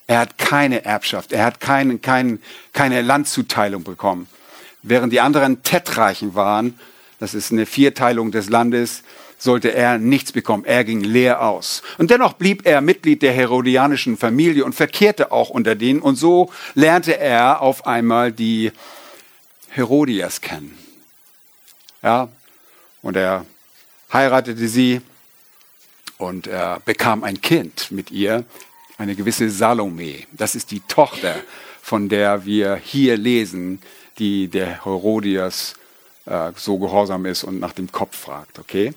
Er 0.06 0.18
hat 0.20 0.38
keine 0.38 0.84
Erbschaft, 0.84 1.32
er 1.32 1.44
hat 1.44 1.60
kein, 1.60 2.00
kein, 2.00 2.40
keine 2.72 3.02
Landzuteilung 3.02 3.84
bekommen. 3.84 4.28
Während 4.82 5.12
die 5.12 5.20
anderen 5.20 5.62
Tetrarchen 5.62 6.34
waren, 6.34 6.78
das 7.18 7.34
ist 7.34 7.52
eine 7.52 7.66
Vierteilung 7.66 8.30
des 8.30 8.48
Landes, 8.48 9.02
sollte 9.38 9.72
er 9.72 9.98
nichts 9.98 10.32
bekommen. 10.32 10.64
Er 10.64 10.84
ging 10.84 11.00
leer 11.00 11.42
aus. 11.42 11.82
Und 11.96 12.10
dennoch 12.10 12.32
blieb 12.32 12.66
er 12.66 12.80
Mitglied 12.80 13.22
der 13.22 13.32
herodianischen 13.32 14.16
Familie 14.16 14.64
und 14.64 14.74
verkehrte 14.74 15.30
auch 15.30 15.50
unter 15.50 15.74
denen. 15.74 16.00
Und 16.00 16.16
so 16.16 16.50
lernte 16.74 17.18
er 17.18 17.60
auf 17.60 17.86
einmal 17.86 18.32
die 18.32 18.72
Herodias 19.68 20.40
kennen. 20.40 20.76
Ja, 22.02 22.28
und 23.02 23.16
er 23.16 23.46
heiratete 24.12 24.68
sie 24.68 25.00
und 26.16 26.46
er 26.46 26.80
bekam 26.84 27.22
ein 27.22 27.40
Kind 27.40 27.90
mit 27.90 28.10
ihr, 28.10 28.44
eine 28.98 29.14
gewisse 29.14 29.50
Salome. 29.50 30.24
Das 30.32 30.54
ist 30.54 30.70
die 30.72 30.80
Tochter, 30.80 31.36
von 31.80 32.08
der 32.08 32.44
wir 32.44 32.76
hier 32.76 33.16
lesen, 33.16 33.80
die 34.18 34.48
der 34.48 34.84
Herodias 34.84 35.74
äh, 36.28 36.52
so 36.56 36.78
gehorsam 36.78 37.26
ist 37.26 37.44
und 37.44 37.60
nach 37.60 37.72
dem 37.72 37.90
Kopf 37.90 38.16
fragt. 38.16 38.58
Okay? 38.58 38.94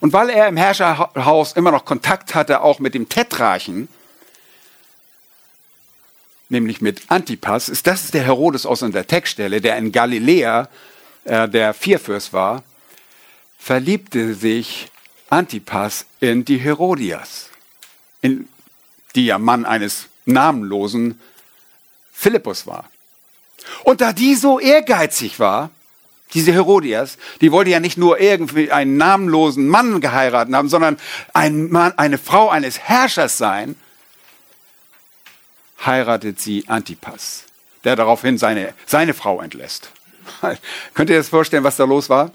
Und 0.00 0.12
weil 0.12 0.30
er 0.30 0.48
im 0.48 0.56
Herrscherhaus 0.56 1.52
immer 1.54 1.70
noch 1.70 1.84
Kontakt 1.84 2.34
hatte, 2.34 2.60
auch 2.60 2.78
mit 2.78 2.94
dem 2.94 3.08
Tetrarchen, 3.08 3.88
nämlich 6.48 6.80
mit 6.80 7.02
Antipas, 7.08 7.68
ist 7.68 7.86
das 7.86 8.10
der 8.10 8.24
Herodes 8.24 8.64
aus 8.64 8.82
unserer 8.82 9.06
Textstelle, 9.06 9.60
der 9.60 9.76
in 9.76 9.92
Galiläa 9.92 10.68
äh, 11.24 11.48
der 11.48 11.74
Vierfürst 11.74 12.32
war, 12.32 12.62
verliebte 13.58 14.34
sich 14.34 14.90
Antipas 15.30 16.06
in 16.20 16.44
die 16.44 16.58
Herodias, 16.58 17.50
in, 18.22 18.48
die 19.14 19.26
ja 19.26 19.38
Mann 19.38 19.66
eines 19.66 20.08
namenlosen 20.24 21.20
Philippus 22.12 22.66
war. 22.66 22.88
Und 23.84 24.00
da 24.00 24.12
die 24.12 24.34
so 24.34 24.58
ehrgeizig 24.58 25.38
war, 25.40 25.70
diese 26.34 26.52
Herodias, 26.52 27.16
die 27.40 27.52
wollte 27.52 27.70
ja 27.70 27.80
nicht 27.80 27.96
nur 27.96 28.20
irgendwie 28.20 28.70
einen 28.70 28.96
namenlosen 28.96 29.68
Mann 29.68 30.00
geheiratet 30.00 30.54
haben, 30.54 30.68
sondern 30.68 30.98
ein 31.32 31.70
Mann, 31.70 31.94
eine 31.96 32.18
Frau 32.18 32.50
eines 32.50 32.78
Herrschers 32.78 33.38
sein, 33.38 33.76
heiratet 35.84 36.40
sie 36.40 36.64
Antipas, 36.68 37.44
der 37.84 37.96
daraufhin 37.96 38.38
seine, 38.38 38.74
seine 38.86 39.14
Frau 39.14 39.40
entlässt. 39.40 39.90
Könnt 40.94 41.10
ihr 41.10 41.16
das 41.16 41.28
vorstellen, 41.28 41.64
was 41.64 41.76
da 41.76 41.84
los 41.84 42.10
war? 42.10 42.32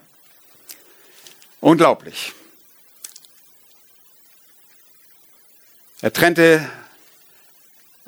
Unglaublich. 1.60 2.34
Er 6.02 6.12
trennte 6.12 6.70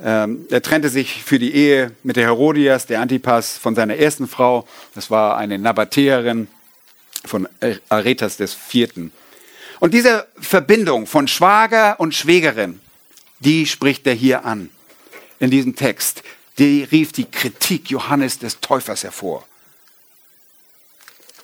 ähm, 0.04 0.46
er 0.50 0.62
trennte 0.62 0.90
sich 0.90 1.24
für 1.24 1.40
die 1.40 1.54
Ehe 1.54 1.92
mit 2.04 2.18
der 2.18 2.26
Herodias, 2.26 2.86
der 2.86 3.00
Antipas, 3.00 3.58
von 3.58 3.76
seiner 3.76 3.96
ersten 3.96 4.28
Frau. 4.28 4.68
Das 4.94 5.10
war 5.10 5.38
eine 5.38 5.58
Nabatäerin 5.58 6.48
von 7.24 7.48
Aretas 7.90 8.38
des 8.38 8.54
Vierten. 8.54 9.12
Und 9.80 9.94
diese 9.94 10.28
Verbindung 10.40 11.08
von 11.08 11.28
Schwager 11.28 12.00
und 12.00 12.14
Schwägerin, 12.14 12.80
die 13.40 13.66
spricht 13.66 14.06
er 14.08 14.14
hier 14.14 14.46
an 14.46 14.70
in 15.40 15.50
diesem 15.50 15.76
Text. 15.76 16.24
Die 16.58 16.84
rief 16.84 17.12
die 17.12 17.26
Kritik 17.26 17.90
Johannes 17.90 18.40
des 18.40 18.60
Täufers 18.62 19.04
hervor. 19.04 19.46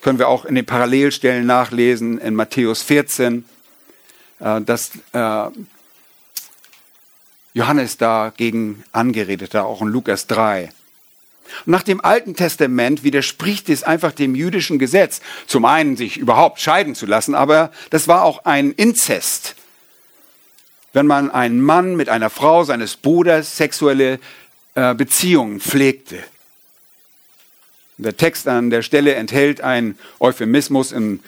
Können 0.02 0.20
wir 0.20 0.28
auch 0.28 0.46
in 0.46 0.56
den 0.56 0.66
Parallelstellen 0.66 1.46
nachlesen 1.46 2.18
in 2.18 2.34
Matthäus 2.34 2.82
14, 2.82 3.46
äh, 4.40 4.62
dass 4.62 4.92
äh, 5.14 5.48
Johannes 7.54 7.98
dagegen 7.98 8.84
angeredet 8.92 9.54
hat, 9.54 9.64
auch 9.64 9.82
in 9.82 9.88
Lukas 9.88 10.28
3. 10.28 10.72
Und 11.66 11.72
nach 11.72 11.84
dem 11.84 12.04
Alten 12.04 12.36
Testament 12.36 13.04
widerspricht 13.04 13.70
es 13.70 13.84
einfach 13.84 14.14
dem 14.14 14.36
jüdischen 14.36 14.80
Gesetz, 14.80 15.22
zum 15.48 15.66
einen 15.66 15.98
sich 15.98 16.18
überhaupt 16.18 16.60
scheiden 16.62 16.96
zu 16.96 17.06
lassen, 17.06 17.36
aber 17.36 17.72
das 17.90 18.08
war 18.08 18.24
auch 18.24 18.46
ein 18.46 18.72
Inzest. 18.72 19.56
Wenn 20.94 21.08
man 21.08 21.32
einen 21.32 21.62
Mann 21.62 21.96
mit 21.96 22.10
einer 22.10 22.30
Frau 22.30 22.64
seines 22.64 22.96
Bruders 22.96 23.58
sexuelle 23.58 24.20
äh, 24.76 24.96
Beziehungen 24.96 25.60
pflegte. 25.60 26.24
Der 27.98 28.18
Text 28.18 28.48
an 28.48 28.70
der 28.70 28.82
Stelle 28.82 29.16
enthält 29.16 29.62
einen 29.62 29.98
Euphemismus 30.20 30.92
in, 30.92 31.20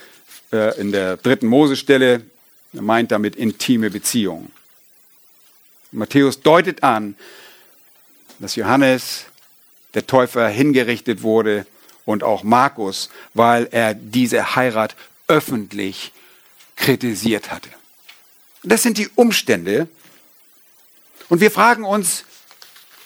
äh, 0.52 0.80
in 0.80 0.92
der 0.92 1.18
dritten 1.18 1.48
Mosestelle. 1.48 2.22
Er 2.74 2.82
meint 2.82 3.12
damit 3.12 3.36
intime 3.36 3.90
Beziehungen. 3.90 4.52
Matthäus 5.94 6.42
deutet 6.42 6.84
an, 6.84 7.16
dass 8.40 8.56
Johannes, 8.56 9.26
der 9.94 10.08
Täufer, 10.08 10.48
hingerichtet 10.48 11.22
wurde 11.22 11.66
und 12.06 12.24
auch 12.24 12.44
Markus, 12.44 13.10
weil 13.34 13.68
er 13.72 13.94
diese 13.94 14.56
Heirat 14.56 14.96
öffentlich 15.28 16.12
kritisiert 16.76 17.52
hatte. 17.52 17.70
Das 18.64 18.82
sind 18.82 18.98
die 18.98 19.10
Umstände. 19.16 19.88
Und 21.30 21.42
wir 21.42 21.52
fragen 21.52 21.84
uns 21.84 22.26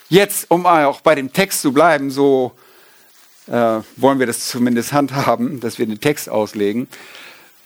jetzt, 0.10 0.50
um 0.50 0.66
auch 0.66 1.02
bei 1.02 1.16
dem 1.16 1.34
Text 1.34 1.62
zu 1.62 1.74
bleiben, 1.74 2.12
so 2.12 2.54
äh, 3.48 3.82
wollen 3.96 4.20
wir 4.20 4.28
das 4.28 4.48
zumindest 4.48 4.94
handhaben, 4.94 5.60
dass 5.60 5.78
wir 5.78 5.86
den 5.86 6.00
Text 6.00 6.30
auslegen. 6.30 6.88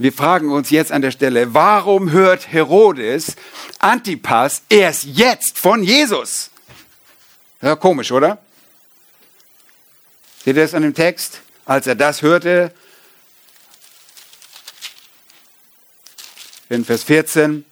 Wir 0.01 0.11
fragen 0.11 0.51
uns 0.51 0.71
jetzt 0.71 0.91
an 0.91 1.03
der 1.03 1.11
Stelle, 1.11 1.53
warum 1.53 2.09
hört 2.09 2.51
Herodes 2.51 3.35
Antipas 3.77 4.63
erst 4.67 5.03
jetzt 5.03 5.59
von 5.59 5.83
Jesus? 5.83 6.49
Ja, 7.61 7.75
komisch, 7.75 8.11
oder? 8.11 8.39
Seht 10.43 10.57
ihr 10.57 10.63
das 10.63 10.73
an 10.73 10.81
dem 10.81 10.95
Text? 10.95 11.41
Als 11.65 11.85
er 11.85 11.93
das 11.93 12.23
hörte, 12.23 12.73
in 16.69 16.83
Vers 16.83 17.03
14, 17.03 17.63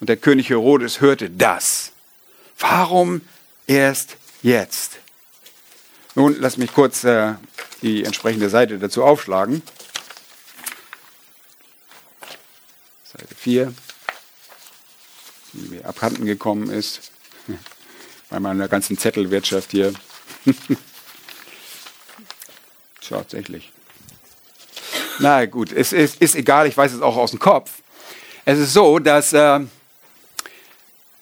und 0.00 0.08
der 0.08 0.16
König 0.16 0.50
Herodes 0.50 1.00
hörte 1.00 1.30
das. 1.30 1.92
Warum 2.58 3.20
erst 3.68 4.16
jetzt? 4.42 4.98
Nun, 6.16 6.34
lass 6.40 6.56
mich 6.56 6.72
kurz 6.72 7.04
äh, 7.04 7.34
die 7.82 8.02
entsprechende 8.04 8.48
Seite 8.48 8.80
dazu 8.80 9.04
aufschlagen. 9.04 9.62
4, 13.38 13.72
die 15.52 15.68
mir 15.68 15.86
abhanden 15.86 16.24
gekommen 16.26 16.70
ist, 16.70 17.10
bei 18.30 18.40
meiner 18.40 18.68
ganzen 18.68 18.98
Zettelwirtschaft 18.98 19.70
hier. 19.70 19.92
Tatsächlich. 23.08 23.72
Na 25.18 25.46
gut, 25.46 25.72
es 25.72 25.92
ist, 25.92 26.20
ist, 26.20 26.34
egal, 26.34 26.66
ich 26.66 26.76
weiß 26.76 26.92
es 26.92 27.00
auch 27.00 27.16
aus 27.16 27.30
dem 27.30 27.40
Kopf. 27.40 27.70
Es 28.44 28.58
ist 28.58 28.72
so, 28.72 28.98
dass 28.98 29.32
äh, 29.32 29.60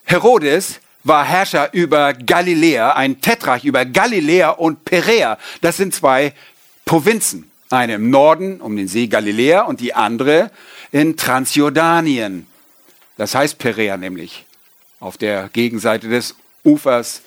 Herodes 0.05 0.81
war 1.05 1.25
Herrscher 1.25 1.73
über 1.73 2.13
Galiläa, 2.13 2.93
ein 2.93 3.21
Tetrarch 3.21 3.65
über 3.65 3.85
Galiläa 3.85 4.51
und 4.51 4.85
Perea. 4.85 5.39
Das 5.61 5.77
sind 5.77 5.95
zwei 5.95 6.35
Provinzen. 6.85 7.51
Eine 7.71 7.95
im 7.95 8.11
Norden 8.11 8.61
um 8.61 8.77
den 8.77 8.89
See 8.89 9.07
Galiläa 9.07 9.63
und 9.63 9.81
die 9.81 9.95
andere 9.95 10.51
in 10.93 11.17
Transjordanien. 11.17 12.47
Das 13.17 13.35
heißt 13.35 13.59
Perea 13.59 13.97
nämlich, 13.97 14.45
auf 15.01 15.17
der 15.17 15.49
Gegenseite 15.53 16.09
des 16.09 16.35
Ufers 16.65 17.23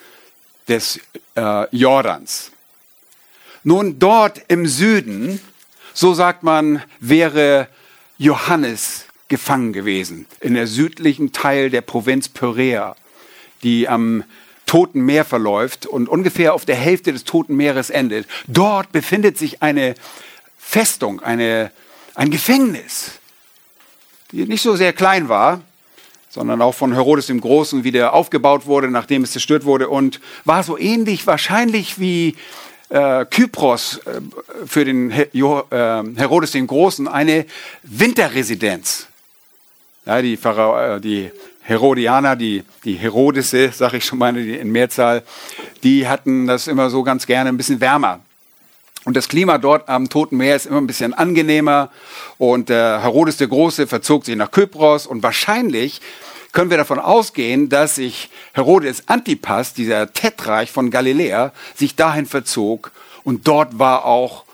des 0.67 0.99
äh, 1.35 1.75
Jordans. 1.75 2.51
Nun 3.63 3.99
dort 3.99 4.41
im 4.47 4.67
Süden, 4.67 5.41
so 5.93 6.13
sagt 6.13 6.43
man, 6.43 6.81
wäre 6.99 7.67
Johannes 8.17 9.05
gefangen 9.27 9.73
gewesen 9.73 10.25
in 10.39 10.53
der 10.55 10.67
südlichen 10.67 11.31
Teil 11.31 11.69
der 11.69 11.81
Provinz 11.81 12.29
Perea, 12.29 12.95
die 13.63 13.87
am 13.87 14.23
Toten 14.65 15.01
Meer 15.01 15.25
verläuft 15.25 15.85
und 15.85 16.07
ungefähr 16.07 16.53
auf 16.53 16.65
der 16.65 16.75
Hälfte 16.75 17.11
des 17.11 17.23
Toten 17.23 17.55
Meeres 17.55 17.89
endet. 17.89 18.27
Dort 18.47 18.91
befindet 18.91 19.37
sich 19.37 19.63
eine 19.63 19.95
Festung, 20.57 21.21
eine, 21.21 21.71
ein 22.13 22.29
Gefängnis, 22.29 23.13
die 24.31 24.45
nicht 24.45 24.61
so 24.61 24.75
sehr 24.75 24.93
klein 24.93 25.29
war, 25.29 25.61
sondern 26.29 26.61
auch 26.61 26.75
von 26.75 26.93
Herodes 26.93 27.27
dem 27.27 27.41
Großen 27.41 27.83
wieder 27.83 28.13
aufgebaut 28.13 28.65
wurde, 28.65 28.89
nachdem 28.89 29.23
es 29.23 29.31
zerstört 29.31 29.65
wurde 29.65 29.89
und 29.89 30.19
war 30.45 30.63
so 30.63 30.77
ähnlich 30.77 31.25
wahrscheinlich 31.25 31.99
wie 31.99 32.35
äh, 32.89 33.25
Kypros 33.25 33.99
äh, 34.05 34.21
für 34.65 34.85
den 34.85 35.09
Her 35.09 35.27
jo, 35.33 35.63
äh, 35.71 36.03
Herodes 36.15 36.51
den 36.51 36.67
Großen 36.67 37.07
eine 37.07 37.45
Winterresidenz. 37.83 39.07
Ja, 40.05 40.21
die, 40.21 40.37
Phara 40.37 40.95
äh, 40.95 41.01
die 41.01 41.31
Herodianer, 41.61 42.35
die, 42.35 42.63
die 42.83 42.95
Herodese, 42.95 43.71
sage 43.71 43.97
ich 43.97 44.05
schon 44.05 44.17
mal 44.17 44.35
in 44.35 44.71
Mehrzahl, 44.71 45.23
die 45.83 46.07
hatten 46.07 46.47
das 46.47 46.67
immer 46.67 46.89
so 46.89 47.03
ganz 47.03 47.27
gerne 47.27 47.49
ein 47.49 47.57
bisschen 47.57 47.79
wärmer. 47.79 48.21
Und 49.09 49.15
das 49.15 49.27
Klima 49.27 49.57
dort 49.57 49.89
am 49.89 50.07
Toten 50.07 50.37
Meer 50.37 50.55
ist 50.55 50.67
immer 50.67 50.77
ein 50.77 50.85
bisschen 50.85 51.15
angenehmer. 51.15 51.89
Und 52.37 52.69
der 52.69 53.01
Herodes 53.01 53.37
der 53.37 53.47
Große 53.47 53.87
verzog 53.87 54.23
sich 54.23 54.35
nach 54.35 54.51
Kypros. 54.51 55.07
Und 55.07 55.23
wahrscheinlich 55.23 55.99
können 56.51 56.69
wir 56.69 56.77
davon 56.77 56.99
ausgehen, 56.99 57.69
dass 57.69 57.95
sich 57.95 58.29
Herodes 58.53 59.07
Antipas, 59.07 59.73
dieser 59.73 60.13
Tetrarch 60.13 60.69
von 60.71 60.91
Galiläa, 60.91 61.53
sich 61.73 61.95
dahin 61.95 62.27
verzog. 62.27 62.91
Und 63.23 63.47
dort 63.47 63.79
war 63.79 64.05
auch 64.05 64.45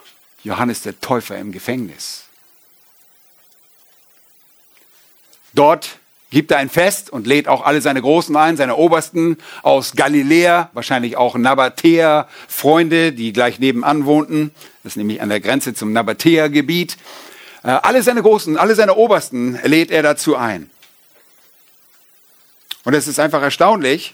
Johannes 0.42 0.84
der 0.84 1.02
Täufer 1.02 1.38
im 1.38 1.52
Gefängnis. 1.52 2.24
Dort 5.54 6.00
gibt 6.36 6.52
er 6.52 6.58
ein 6.58 6.70
Fest 6.70 7.10
und 7.10 7.28
lädt 7.28 7.48
auch 7.48 7.64
alle 7.64 7.80
seine 7.80 8.02
Großen 8.02 8.36
ein, 8.36 8.58
seine 8.58 8.76
Obersten 8.76 9.38
aus 9.64 9.94
Galiläa, 9.94 10.70
wahrscheinlich 10.74 11.16
auch 11.16 11.36
Nabatäer, 11.38 12.28
Freunde, 12.50 13.14
die 13.14 13.32
gleich 13.32 13.60
nebenan 13.60 14.06
wohnten. 14.06 14.52
Das 14.84 14.92
ist 14.92 14.98
nämlich 14.98 15.22
an 15.22 15.30
der 15.30 15.40
Grenze 15.40 15.74
zum 15.74 15.94
Nabatäer-Gebiet. 15.94 16.98
Äh, 17.64 17.68
alle 17.70 18.04
seine 18.04 18.22
Großen, 18.22 18.58
alle 18.58 18.76
seine 18.76 18.96
Obersten 18.96 19.58
lädt 19.64 19.92
er 19.92 20.04
dazu 20.04 20.36
ein. 20.36 20.70
Und 22.84 22.94
es 22.94 23.08
ist 23.08 23.18
einfach 23.18 23.42
erstaunlich, 23.42 24.14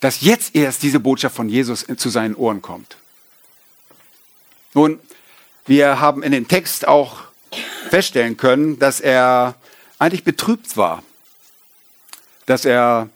dass 0.00 0.20
jetzt 0.22 0.56
erst 0.56 0.82
diese 0.82 0.98
Botschaft 0.98 1.36
von 1.36 1.48
Jesus 1.48 1.86
zu 1.96 2.08
seinen 2.08 2.34
Ohren 2.34 2.60
kommt. 2.60 2.96
Nun, 4.74 4.98
wir 5.64 6.00
haben 6.00 6.24
in 6.24 6.32
dem 6.32 6.48
Text 6.48 6.88
auch 6.88 7.25
feststellen 7.90 8.36
können, 8.36 8.78
dass 8.78 9.00
er 9.00 9.54
eigentlich 9.98 10.24
betrübt 10.24 10.76
war, 10.76 11.02
dass 12.46 12.64
er 12.64 13.08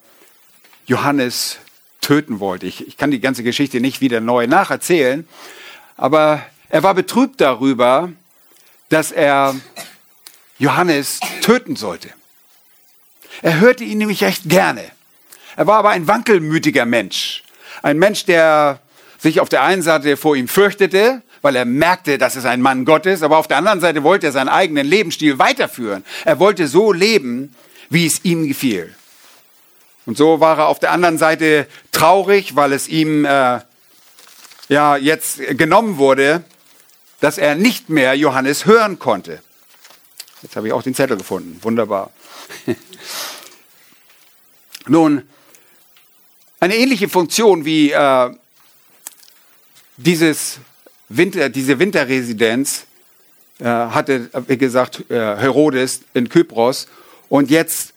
Johannes 0.86 1.58
töten 2.00 2.40
wollte. 2.40 2.66
Ich, 2.66 2.86
ich 2.86 2.96
kann 2.96 3.10
die 3.10 3.20
ganze 3.20 3.42
Geschichte 3.42 3.80
nicht 3.80 4.00
wieder 4.00 4.20
neu 4.20 4.46
nacherzählen, 4.46 5.28
aber 5.96 6.44
er 6.68 6.82
war 6.82 6.94
betrübt 6.94 7.40
darüber, 7.40 8.10
dass 8.88 9.12
er 9.12 9.54
Johannes 10.58 11.20
töten 11.42 11.76
sollte. 11.76 12.10
Er 13.42 13.60
hörte 13.60 13.84
ihn 13.84 13.98
nämlich 13.98 14.22
recht 14.22 14.48
gerne. 14.48 14.84
Er 15.56 15.66
war 15.66 15.78
aber 15.78 15.90
ein 15.90 16.06
wankelmütiger 16.06 16.84
Mensch. 16.84 17.42
Ein 17.82 17.98
Mensch, 17.98 18.24
der 18.24 18.80
sich 19.18 19.40
auf 19.40 19.48
der 19.48 19.62
einen 19.62 19.82
Seite 19.82 20.16
vor 20.16 20.36
ihm 20.36 20.48
fürchtete, 20.48 21.22
weil 21.42 21.56
er 21.56 21.64
merkte, 21.64 22.18
dass 22.18 22.36
es 22.36 22.44
ein 22.44 22.60
Mann 22.60 22.84
Gottes, 22.84 23.22
aber 23.22 23.38
auf 23.38 23.48
der 23.48 23.56
anderen 23.56 23.80
Seite 23.80 24.02
wollte 24.02 24.26
er 24.26 24.32
seinen 24.32 24.48
eigenen 24.48 24.86
Lebensstil 24.86 25.38
weiterführen. 25.38 26.04
Er 26.24 26.38
wollte 26.38 26.68
so 26.68 26.92
leben, 26.92 27.54
wie 27.88 28.06
es 28.06 28.24
ihm 28.24 28.46
gefiel. 28.46 28.94
Und 30.06 30.16
so 30.16 30.40
war 30.40 30.58
er 30.58 30.66
auf 30.66 30.78
der 30.78 30.92
anderen 30.92 31.18
Seite 31.18 31.66
traurig, 31.92 32.56
weil 32.56 32.72
es 32.72 32.88
ihm 32.88 33.24
äh, 33.24 33.60
ja 34.68 34.96
jetzt 34.96 35.40
genommen 35.56 35.98
wurde, 35.98 36.44
dass 37.20 37.38
er 37.38 37.54
nicht 37.54 37.90
mehr 37.90 38.14
Johannes 38.14 38.66
hören 38.66 38.98
konnte. 38.98 39.42
Jetzt 40.42 40.56
habe 40.56 40.66
ich 40.66 40.72
auch 40.72 40.82
den 40.82 40.94
Zettel 40.94 41.18
gefunden. 41.18 41.58
Wunderbar. 41.62 42.10
Nun, 44.86 45.28
eine 46.60 46.76
ähnliche 46.76 47.08
Funktion 47.08 47.64
wie 47.64 47.92
äh, 47.92 48.30
dieses 49.96 50.58
Winter, 51.10 51.48
diese 51.48 51.78
Winterresidenz 51.78 52.86
äh, 53.58 53.64
hatte, 53.64 54.30
wie 54.46 54.56
gesagt, 54.56 55.10
äh, 55.10 55.14
Herodes 55.14 56.02
in 56.14 56.28
Kypros. 56.28 56.86
Und 57.28 57.50
jetzt 57.50 57.92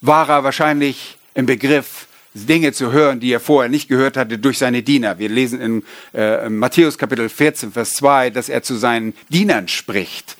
war 0.00 0.28
er 0.28 0.44
wahrscheinlich 0.44 1.18
im 1.34 1.46
Begriff, 1.46 2.06
Dinge 2.32 2.72
zu 2.72 2.92
hören, 2.92 3.18
die 3.18 3.32
er 3.32 3.40
vorher 3.40 3.70
nicht 3.70 3.88
gehört 3.88 4.16
hatte 4.16 4.38
durch 4.38 4.58
seine 4.58 4.82
Diener. 4.82 5.18
Wir 5.18 5.28
lesen 5.28 5.60
in, 5.60 5.82
äh, 6.12 6.48
Matthäus 6.48 6.98
Kapitel 6.98 7.28
14, 7.28 7.72
Vers 7.72 7.94
2, 7.94 8.30
dass 8.30 8.48
er 8.48 8.62
zu 8.62 8.76
seinen 8.76 9.14
Dienern 9.30 9.68
spricht. 9.68 10.36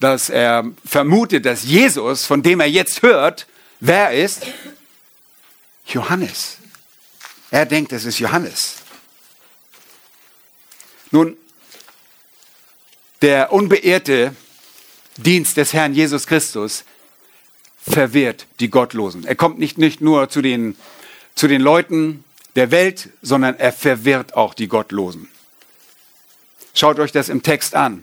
Dass 0.00 0.30
er 0.30 0.64
vermutet, 0.84 1.46
dass 1.46 1.64
Jesus, 1.64 2.26
von 2.26 2.42
dem 2.42 2.60
er 2.60 2.66
jetzt 2.66 3.02
hört, 3.02 3.46
wer 3.80 4.12
ist? 4.12 4.46
Johannes. 5.86 6.58
Er 7.50 7.66
denkt, 7.66 7.92
es 7.92 8.04
ist 8.04 8.18
Johannes. 8.18 8.83
Nun, 11.14 11.36
der 13.22 13.52
unbeehrte 13.52 14.34
Dienst 15.16 15.56
des 15.56 15.72
Herrn 15.72 15.94
Jesus 15.94 16.26
Christus 16.26 16.82
verwirrt 17.80 18.48
die 18.58 18.68
Gottlosen. 18.68 19.24
Er 19.24 19.36
kommt 19.36 19.60
nicht, 19.60 19.78
nicht 19.78 20.00
nur 20.00 20.28
zu 20.28 20.42
den, 20.42 20.76
zu 21.36 21.46
den 21.46 21.60
Leuten 21.60 22.24
der 22.56 22.72
Welt, 22.72 23.10
sondern 23.22 23.56
er 23.60 23.72
verwirrt 23.72 24.34
auch 24.34 24.54
die 24.54 24.66
Gottlosen. 24.66 25.30
Schaut 26.74 26.98
euch 26.98 27.12
das 27.12 27.28
im 27.28 27.44
Text 27.44 27.76
an. 27.76 28.02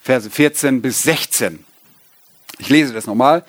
Verse 0.00 0.30
14 0.30 0.80
bis 0.80 1.00
16. 1.00 1.64
Ich 2.58 2.68
lese 2.68 2.92
das 2.92 3.08
nochmal. 3.08 3.44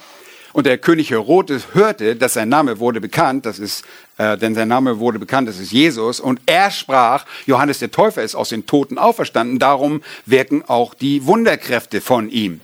Und 0.53 0.65
der 0.65 0.77
König 0.77 1.11
Herodes 1.11 1.73
hörte, 1.73 2.15
dass 2.15 2.33
sein 2.33 2.49
Name 2.49 2.79
wurde 2.79 2.99
bekannt, 3.01 3.45
das 3.45 3.59
ist, 3.59 3.85
äh, 4.17 4.37
denn 4.37 4.55
sein 4.55 4.67
Name 4.67 4.99
wurde 4.99 5.19
bekannt, 5.19 5.47
das 5.47 5.59
ist 5.59 5.71
Jesus. 5.71 6.19
Und 6.19 6.41
er 6.45 6.71
sprach, 6.71 7.25
Johannes 7.45 7.79
der 7.79 7.91
Täufer 7.91 8.23
ist 8.23 8.35
aus 8.35 8.49
den 8.49 8.65
Toten 8.65 8.97
auferstanden, 8.97 9.59
darum 9.59 10.01
wirken 10.25 10.63
auch 10.67 10.93
die 10.93 11.25
Wunderkräfte 11.25 12.01
von 12.01 12.29
ihm. 12.29 12.61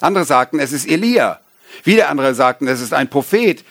Andere 0.00 0.24
sagten, 0.24 0.58
es 0.58 0.72
ist 0.72 0.86
Elia. 0.86 1.40
Wieder 1.84 2.10
andere 2.10 2.34
sagten, 2.34 2.68
es 2.68 2.80
ist 2.80 2.92
ein 2.92 3.08
Prophet 3.08 3.64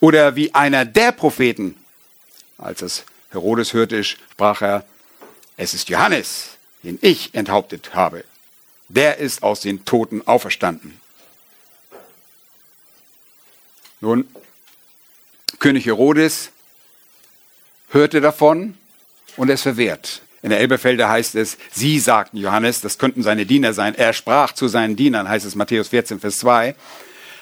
oder 0.00 0.36
wie 0.36 0.54
einer 0.54 0.84
der 0.84 1.12
Propheten. 1.12 1.76
Als 2.58 2.82
es 2.82 3.04
Herodes 3.30 3.72
hörte, 3.72 4.04
sprach 4.04 4.60
er, 4.62 4.84
es 5.56 5.74
ist 5.74 5.88
Johannes, 5.88 6.56
den 6.82 6.98
ich 7.00 7.34
enthauptet 7.34 7.94
habe. 7.94 8.24
Der 8.88 9.18
ist 9.18 9.42
aus 9.42 9.60
den 9.60 9.84
Toten 9.84 10.26
auferstanden. 10.26 11.00
Nun, 14.02 14.26
König 15.60 15.86
Herodes 15.86 16.50
hörte 17.90 18.20
davon 18.20 18.74
und 19.36 19.48
es 19.48 19.62
verwehrt. 19.62 20.22
In 20.42 20.50
der 20.50 20.58
Elberfelder 20.58 21.08
heißt 21.08 21.36
es, 21.36 21.56
sie 21.70 22.00
sagten 22.00 22.36
Johannes, 22.36 22.80
das 22.80 22.98
könnten 22.98 23.22
seine 23.22 23.46
Diener 23.46 23.74
sein. 23.74 23.94
Er 23.94 24.12
sprach 24.12 24.54
zu 24.54 24.66
seinen 24.66 24.96
Dienern, 24.96 25.28
heißt 25.28 25.46
es 25.46 25.54
Matthäus 25.54 25.86
14, 25.86 26.18
Vers 26.18 26.38
2. 26.38 26.70
Äh, 26.70 26.74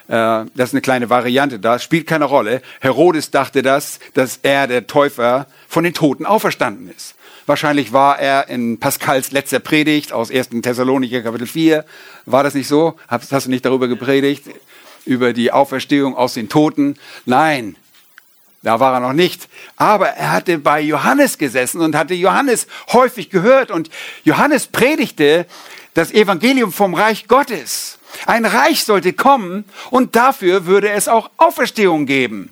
das 0.09 0.51
ist 0.55 0.75
eine 0.75 0.83
kleine 0.83 1.09
Variante 1.09 1.59
da, 1.59 1.79
spielt 1.79 2.07
keine 2.07 2.27
Rolle. 2.27 2.61
Herodes 2.81 3.31
dachte 3.31 3.63
das, 3.63 3.99
dass 4.13 4.41
er 4.43 4.67
der 4.67 4.87
Täufer 4.87 5.47
von 5.67 5.83
den 5.83 5.95
Toten 5.95 6.27
auferstanden 6.27 6.91
ist. 6.95 7.15
Wahrscheinlich 7.47 7.95
war 7.95 8.19
er 8.19 8.49
in 8.49 8.79
Pascals 8.79 9.33
letzter 9.33 9.61
Predigt 9.61 10.13
aus 10.13 10.31
1. 10.31 10.51
Thessalonicher 10.61 11.23
Kapitel 11.23 11.47
4. 11.47 11.87
War 12.27 12.45
das 12.45 12.53
nicht 12.53 12.69
so? 12.69 12.99
Hast, 13.09 13.33
hast 13.33 13.47
du 13.47 13.51
nicht 13.51 13.65
darüber 13.65 13.89
gepredigt? 13.89 14.45
Über 15.05 15.33
die 15.33 15.53
Auferstehung 15.53 16.17
aus 16.17 16.35
den 16.35 16.49
Toten. 16.49 16.97
Nein, 17.25 17.77
da 18.63 18.79
war 18.81 18.95
er 18.95 19.01
noch 19.01 19.13
nicht. 19.13 19.49
Aber 19.77 20.09
er 20.09 20.33
hatte 20.33 20.59
bei 20.59 20.81
Johannes 20.81 21.39
gesessen 21.39 21.81
und 21.81 21.95
hatte 21.95 22.15
Johannes 22.15 22.67
häufig 22.93 23.31
gehört. 23.31 23.71
Und 23.71 23.91
Johannes 24.25 24.67
predigte 24.67 25.47
das 25.95 26.13
Evangelium 26.13 26.73
vom 26.73 26.95
Reich 26.95 27.27
Gottes. 27.27 27.99
Ein 28.27 28.45
Reich 28.45 28.85
sollte 28.85 29.13
kommen 29.13 29.65
und 29.91 30.17
dafür 30.17 30.67
würde 30.67 30.91
es 30.91 31.09
auch 31.09 31.31
Auferstehung 31.37 32.07
geben. 32.07 32.51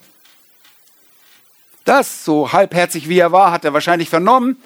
Das, 1.85 2.25
so 2.25 2.53
halbherzig 2.53 3.09
wie 3.09 3.19
er 3.19 3.33
war, 3.33 3.51
hat 3.51 3.65
er 3.65 3.73
wahrscheinlich 3.73 4.09
vernommen 4.09 4.57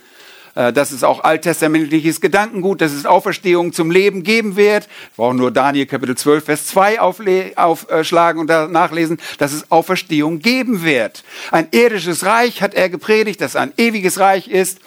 dass 0.55 0.93
es 0.93 1.03
auch 1.03 1.25
alttestamentliches 1.25 2.21
Gedankengut, 2.21 2.81
dass 2.81 2.93
es 2.93 3.07
Auferstehung 3.07 3.73
zum 3.73 3.91
Leben 3.91 4.23
geben 4.23 4.57
wird. 4.57 4.87
Wir 4.87 5.17
brauchen 5.17 5.39
nur 5.39 5.51
Daniel 5.51 5.87
Kapitel 5.87 6.17
12, 6.17 6.45
Vers 6.45 6.67
2 6.67 7.01
aufschlagen 7.01 8.41
und 8.41 8.49
nachlesen, 8.71 9.19
dass 9.39 9.53
es 9.53 9.71
Auferstehung 9.71 10.41
geben 10.41 10.85
wird. 10.85 11.25
Ein 11.51 11.69
irdisches 11.71 12.25
Reich 12.25 12.61
hat 12.61 12.75
er 12.75 12.89
gepredigt, 12.89 13.41
das 13.41 13.57
ein 13.57 13.73
ewiges 13.77 14.19
Reich 14.19 14.49
ist. 14.49 14.79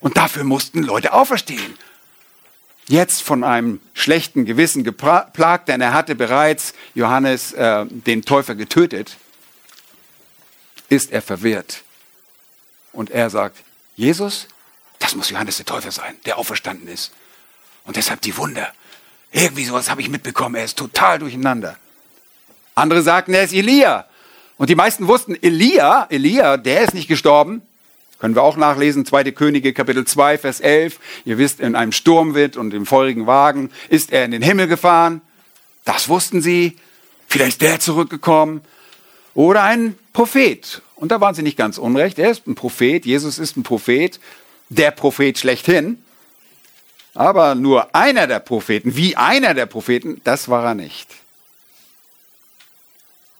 Und 0.00 0.16
dafür 0.16 0.44
mussten 0.44 0.82
Leute 0.82 1.12
auferstehen. 1.12 1.74
Jetzt 2.88 3.22
von 3.22 3.44
einem 3.44 3.80
schlechten 3.94 4.44
Gewissen 4.44 4.82
geplagt, 4.82 5.68
denn 5.68 5.80
er 5.80 5.92
hatte 5.92 6.16
bereits 6.16 6.74
Johannes 6.94 7.52
äh, 7.52 7.86
den 7.86 8.22
Täufer 8.22 8.56
getötet, 8.56 9.16
ist 10.88 11.12
er 11.12 11.22
verwirrt. 11.22 11.82
Und 12.92 13.10
er 13.10 13.30
sagt, 13.30 13.58
Jesus, 13.94 14.48
das 15.00 15.16
muss 15.16 15.30
Johannes 15.30 15.56
der 15.56 15.66
Täufer 15.66 15.90
sein, 15.90 16.14
der 16.24 16.38
auferstanden 16.38 16.86
ist. 16.86 17.12
Und 17.84 17.96
deshalb 17.96 18.20
die 18.20 18.36
Wunder. 18.36 18.72
Irgendwie 19.32 19.64
sowas 19.64 19.90
habe 19.90 20.00
ich 20.00 20.08
mitbekommen, 20.08 20.54
er 20.54 20.64
ist 20.64 20.78
total 20.78 21.18
durcheinander. 21.18 21.76
Andere 22.76 23.02
sagten, 23.02 23.34
er 23.34 23.42
ist 23.42 23.52
Elia. 23.52 24.06
Und 24.56 24.70
die 24.70 24.74
meisten 24.74 25.08
wussten, 25.08 25.36
Elia, 25.40 26.06
Elia, 26.10 26.56
der 26.56 26.82
ist 26.82 26.94
nicht 26.94 27.08
gestorben. 27.08 27.62
Können 28.18 28.34
wir 28.34 28.42
auch 28.42 28.56
nachlesen, 28.56 29.06
2. 29.06 29.32
Könige, 29.32 29.72
Kapitel 29.72 30.06
2, 30.06 30.36
Vers 30.36 30.60
11. 30.60 31.00
Ihr 31.24 31.38
wisst, 31.38 31.60
in 31.60 31.74
einem 31.74 31.92
Sturmwind 31.92 32.58
und 32.58 32.74
im 32.74 32.84
feurigen 32.84 33.26
Wagen 33.26 33.70
ist 33.88 34.12
er 34.12 34.26
in 34.26 34.30
den 34.30 34.42
Himmel 34.42 34.66
gefahren. 34.66 35.22
Das 35.86 36.10
wussten 36.10 36.42
sie. 36.42 36.76
Vielleicht 37.26 37.52
ist 37.52 37.62
der 37.62 37.80
zurückgekommen. 37.80 38.60
Oder 39.34 39.62
ein 39.62 39.96
Prophet. 40.12 40.82
Und 40.96 41.12
da 41.12 41.20
waren 41.22 41.34
sie 41.34 41.42
nicht 41.42 41.56
ganz 41.56 41.78
unrecht. 41.78 42.18
Er 42.18 42.30
ist 42.30 42.46
ein 42.46 42.54
Prophet. 42.54 43.06
Jesus 43.06 43.38
ist 43.38 43.56
ein 43.56 43.62
Prophet. 43.62 44.20
Der 44.70 44.90
Prophet 44.90 45.38
schlechthin. 45.38 46.02
Aber 47.14 47.54
nur 47.54 47.94
einer 47.94 48.26
der 48.26 48.40
Propheten, 48.40 48.96
wie 48.96 49.16
einer 49.16 49.52
der 49.52 49.66
Propheten, 49.66 50.20
das 50.24 50.48
war 50.48 50.64
er 50.64 50.74
nicht. 50.74 51.08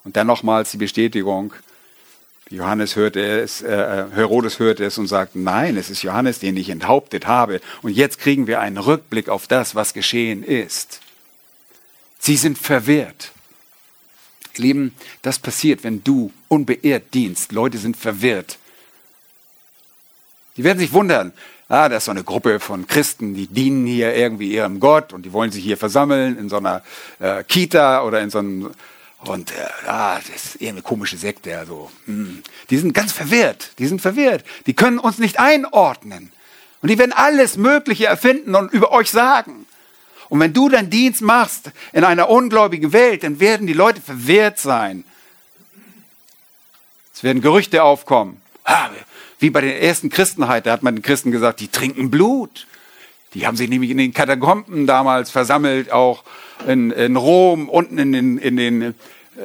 Und 0.05 0.16
dann 0.16 0.27
nochmals 0.27 0.73
die 0.73 0.77
Bestätigung, 0.77 1.55
Johannes 2.51 2.97
hörte 2.97 3.21
es, 3.21 3.62
äh, 3.62 4.07
Herodes 4.12 4.59
hörte 4.59 4.85
es 4.85 4.99
und 4.99 5.07
sagte, 5.07 5.38
nein, 5.38 5.77
es 5.77 5.88
ist 5.88 6.03
Johannes, 6.03 6.40
den 6.40 6.57
ich 6.57 6.69
enthauptet 6.69 7.29
habe. 7.29 7.61
Und 7.83 7.93
jetzt 7.93 8.19
kriegen 8.19 8.49
wir 8.49 8.61
einen 8.61 8.77
Rückblick 8.77 9.29
auf 9.29 9.47
das, 9.47 9.77
was 9.77 9.95
geschehen 9.95 10.43
ist. 10.43 11.01
Sie 12.19 12.37
sind 12.37 12.59
verwirrt. 12.59 13.33
Lieben, 14.57 14.95
das 15.23 15.38
passiert, 15.38 15.85
wenn 15.85 16.03
du 16.05 16.33
unbeirrt 16.49 17.14
dienst. 17.14 17.53
Leute 17.53 17.79
sind 17.79 17.97
verwirrt. 17.97 18.59
Die 20.61 20.64
werden 20.64 20.79
sich 20.79 20.92
wundern. 20.92 21.33
Ah, 21.70 21.88
das 21.88 22.03
ist 22.03 22.05
so 22.05 22.11
eine 22.11 22.23
Gruppe 22.23 22.61
von 22.61 22.87
Christen, 22.87 23.33
die 23.33 23.46
dienen 23.46 23.87
hier 23.87 24.14
irgendwie 24.14 24.53
ihrem 24.53 24.79
Gott 24.79 25.14
und 25.14 25.23
die 25.23 25.33
wollen 25.33 25.51
sich 25.51 25.64
hier 25.64 25.79
versammeln 25.79 26.37
in 26.37 26.51
so 26.51 26.59
einer 26.59 26.83
äh, 27.18 27.42
Kita 27.44 28.03
oder 28.03 28.20
in 28.20 28.29
so 28.29 28.40
einem 28.40 28.70
und 29.20 29.53
äh, 29.53 29.55
ah, 29.87 30.18
das 30.18 30.29
ist 30.29 30.61
eher 30.61 30.73
eine 30.73 30.83
komische 30.83 31.16
Sekte. 31.16 31.57
Also, 31.57 31.90
hm. 32.05 32.42
Die 32.68 32.77
sind 32.77 32.92
ganz 32.92 33.11
verwirrt. 33.11 33.70
Die 33.79 33.87
sind 33.87 34.03
verwirrt. 34.03 34.44
Die 34.66 34.75
können 34.75 34.99
uns 34.99 35.16
nicht 35.16 35.40
einordnen. 35.40 36.31
Und 36.83 36.90
die 36.90 36.99
werden 36.99 37.14
alles 37.14 37.57
Mögliche 37.57 38.05
erfinden 38.05 38.55
und 38.55 38.70
über 38.70 38.92
euch 38.92 39.11
sagen. 39.11 39.64
Und 40.29 40.40
wenn 40.40 40.53
du 40.53 40.68
deinen 40.68 40.90
Dienst 40.90 41.23
machst 41.23 41.70
in 41.94 42.05
einer 42.05 42.29
ungläubigen 42.29 42.92
Welt, 42.92 43.23
dann 43.23 43.40
werden 43.40 43.66
die 43.66 43.73
Leute 43.73 44.03
verwirrt 44.03 44.59
sein. 44.59 45.05
Es 47.14 47.23
werden 47.23 47.40
Gerüchte 47.40 47.83
aufkommen. 47.83 48.42
Ah, 48.64 48.90
wie 49.40 49.50
bei 49.50 49.62
der 49.62 49.83
ersten 49.83 50.11
Christenheit, 50.11 50.66
da 50.66 50.72
hat 50.72 50.83
man 50.83 50.94
den 50.94 51.03
Christen 51.03 51.31
gesagt, 51.33 51.61
die 51.61 51.68
trinken 51.68 52.11
Blut. 52.11 52.66
Die 53.35 53.46
haben 53.46 53.57
sich 53.57 53.68
nämlich 53.68 53.90
in 53.90 53.96
den 53.96 54.12
Katakomben 54.12 54.87
damals 54.87 55.31
versammelt, 55.31 55.90
auch 55.90 56.24
in, 56.66 56.90
in 56.90 57.16
Rom, 57.16 57.68
unten 57.68 57.98
in 57.98 58.12
den, 58.12 58.38
in 58.38 58.57
den 58.57 58.83
äh, 58.83 58.92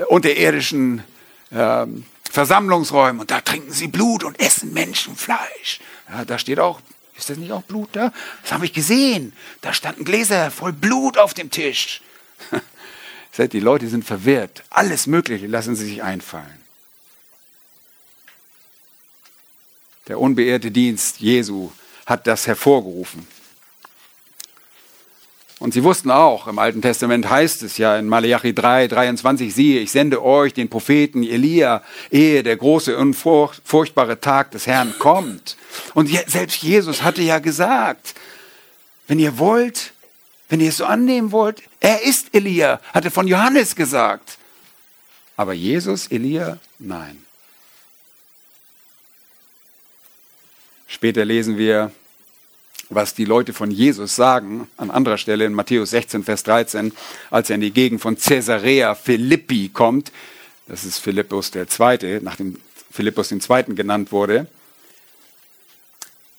unterirdischen 0.10 1.04
äh, 1.52 1.86
Versammlungsräumen. 2.30 3.22
Und 3.22 3.32
da 3.32 3.40
trinken 3.40 3.72
sie 3.72 3.88
Blut 3.88 4.24
und 4.24 4.40
essen 4.40 4.74
Menschenfleisch. 4.74 5.80
Ja, 6.10 6.26
da 6.26 6.38
steht 6.38 6.60
auch, 6.60 6.82
ist 7.18 7.30
das 7.30 7.38
nicht 7.38 7.54
auch 7.54 7.64
Blut 7.64 7.90
da? 7.94 8.12
Das 8.42 8.52
habe 8.52 8.66
ich 8.66 8.74
gesehen. 8.74 9.32
Da 9.62 9.72
standen 9.72 10.04
Gläser 10.04 10.52
voll 10.52 10.74
Blut 10.74 11.18
auf 11.18 11.34
dem 11.34 11.50
Tisch. 11.52 12.02
Die 13.52 13.60
Leute 13.60 13.88
sind 13.88 14.06
verwirrt. 14.06 14.64
Alles 14.70 15.08
Mögliche 15.08 15.48
lassen 15.48 15.76
sie 15.76 15.86
sich 15.86 16.04
einfallen. 16.04 16.65
Der 20.08 20.20
unbeehrte 20.20 20.72
Dienst 20.72 21.20
Jesu 21.20 21.72
hat 22.06 22.28
das 22.28 22.48
hervorgerufen. 22.48 23.28
Und 25.58 25.74
sie 25.74 25.84
wussten 25.84 26.12
auch, 26.12 26.48
im 26.48 26.60
Alten 26.60 26.82
Testament 26.82 27.30
heißt 27.30 27.64
es 27.64 27.78
ja 27.78 27.98
in 27.98 28.08
Malachi 28.08 28.54
3, 28.54 28.88
23, 28.88 29.56
siehe, 29.56 29.80
ich 29.80 29.92
sende 29.92 30.22
euch 30.22 30.54
den 30.54 30.70
Propheten 30.70 31.24
Elia, 31.24 31.82
ehe 32.12 32.44
der 32.44 32.58
große 32.58 32.98
und 32.98 33.14
furchtbare 33.14 34.20
Tag 34.20 34.52
des 34.52 34.68
Herrn 34.68 34.94
kommt. 35.00 35.56
Und 35.94 36.10
selbst 36.28 36.62
Jesus 36.62 37.04
hatte 37.04 37.22
ja 37.22 37.40
gesagt, 37.40 38.16
wenn 39.08 39.18
ihr 39.18 39.40
wollt, 39.40 39.94
wenn 40.50 40.60
ihr 40.60 40.70
es 40.70 40.78
so 40.78 40.86
annehmen 40.86 41.32
wollt, 41.32 41.64
er 41.80 42.04
ist 42.04 42.36
Elia, 42.36 42.82
hatte 42.94 43.10
von 43.10 43.28
Johannes 43.28 43.76
gesagt. 43.76 44.38
Aber 45.38 45.54
Jesus, 45.54 46.08
Elia, 46.08 46.58
nein. 46.80 47.25
Später 50.96 51.26
lesen 51.26 51.58
wir, 51.58 51.92
was 52.90 53.14
die 53.14 53.26
Leute 53.26 53.52
von 53.52 53.70
Jesus 53.70 54.16
sagen, 54.16 54.70
an 54.78 54.90
anderer 54.90 55.18
Stelle 55.18 55.44
in 55.44 55.52
Matthäus 55.52 55.90
16, 55.90 56.24
Vers 56.24 56.44
13, 56.44 56.94
als 57.30 57.50
er 57.50 57.56
in 57.56 57.62
die 57.62 57.72
Gegend 57.72 58.00
von 58.00 58.18
Caesarea 58.18 58.96
Philippi 58.96 59.68
kommt. 59.74 60.14
Das 60.70 60.86
ist 60.86 61.00
Philippus 61.00 61.52
der 61.52 61.68
Zweite, 61.68 62.22
nachdem 62.24 62.62
Philippus 62.90 63.28
den 63.28 63.42
Zweiten 63.42 63.76
genannt 63.76 64.14
wurde. 64.14 64.48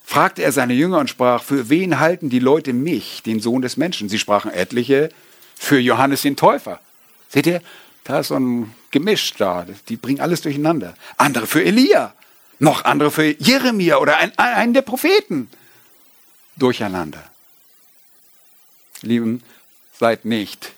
Fragte 0.06 0.42
er 0.42 0.52
seine 0.52 0.72
Jünger 0.72 1.00
und 1.00 1.10
sprach, 1.10 1.42
für 1.42 1.68
wen 1.68 2.00
halten 2.00 2.30
die 2.30 2.38
Leute 2.38 2.72
mich, 2.72 3.22
den 3.22 3.40
Sohn 3.40 3.60
des 3.60 3.76
Menschen? 3.76 4.08
Sie 4.08 4.18
sprachen 4.18 4.50
etliche 4.50 5.10
für 5.54 5.78
Johannes 5.78 6.22
den 6.22 6.36
Täufer. 6.36 6.80
Seht 7.28 7.46
ihr, 7.46 7.60
da 8.04 8.20
ist 8.20 8.28
so 8.28 8.36
ein 8.36 8.74
Gemisch 8.90 9.34
da, 9.34 9.66
die 9.90 9.96
bringen 9.96 10.20
alles 10.20 10.40
durcheinander. 10.40 10.94
Andere 11.18 11.46
für 11.46 11.62
Elia, 11.62 12.14
noch 12.58 12.84
andere 12.84 13.10
für 13.10 13.24
Jeremia 13.38 13.98
oder 13.98 14.18
einen 14.36 14.74
der 14.74 14.82
Propheten 14.82 15.50
durcheinander. 16.56 17.22
Lieben, 19.02 19.42
seid 19.98 20.24
nicht 20.24 20.72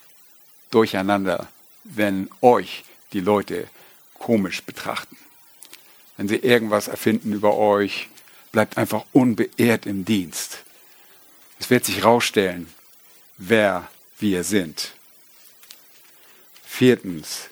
durcheinander, 0.71 1.49
wenn 1.85 2.31
euch 2.41 2.85
die 3.13 3.21
Leute 3.21 3.69
komisch 4.15 4.63
betrachten. 4.63 5.17
Wenn 6.17 6.29
sie 6.29 6.37
irgendwas 6.37 6.89
erfinden 6.89 7.33
über 7.33 7.57
euch, 7.57 8.09
bleibt 8.53 8.77
einfach 8.77 9.05
unbeehrt 9.13 9.87
im 9.87 10.05
Dienst. 10.05 10.65
Es 11.61 11.71
wird 11.71 11.85
sich 11.85 11.99
herausstellen, 11.99 12.73
wer 13.37 13.89
wir 14.19 14.45
sind. 14.45 14.93
Viertens, 16.65 17.49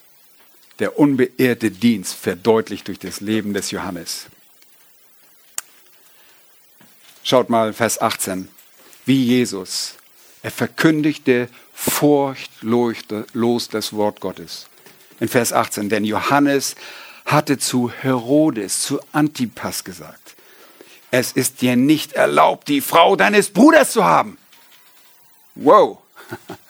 der 0.79 0.99
unbeehrte 0.99 1.71
Dienst 1.71 2.15
verdeutlicht 2.15 2.89
durch 2.89 2.99
das 2.99 3.21
Leben 3.21 3.55
des 3.55 3.71
Johannes. 3.71 4.27
Schaut 7.23 7.49
mal 7.49 7.73
Vers 7.73 8.01
18. 8.01 8.49
Wie 9.05 9.25
Jesus. 9.25 9.95
Er 10.43 10.51
verkündigte 10.51 11.49
furchtlos 11.75 13.69
das 13.69 13.93
Wort 13.93 14.21
Gottes. 14.21 14.69
In 15.19 15.29
Vers 15.29 15.53
18. 15.53 15.89
Denn 15.89 16.05
Johannes 16.05 16.77
hatte 17.25 17.59
zu 17.59 17.91
Herodes, 17.91 18.83
zu 18.83 19.01
Antipas 19.13 19.83
gesagt, 19.83 20.37
es 21.11 21.33
ist 21.33 21.63
dir 21.63 21.77
nicht 21.77 22.13
erlaubt, 22.13 22.69
die 22.69 22.81
Frau 22.81 23.17
deines 23.17 23.51
Bruders 23.51 23.93
zu 23.93 24.05
haben. 24.05 24.39
Wow. 25.55 25.99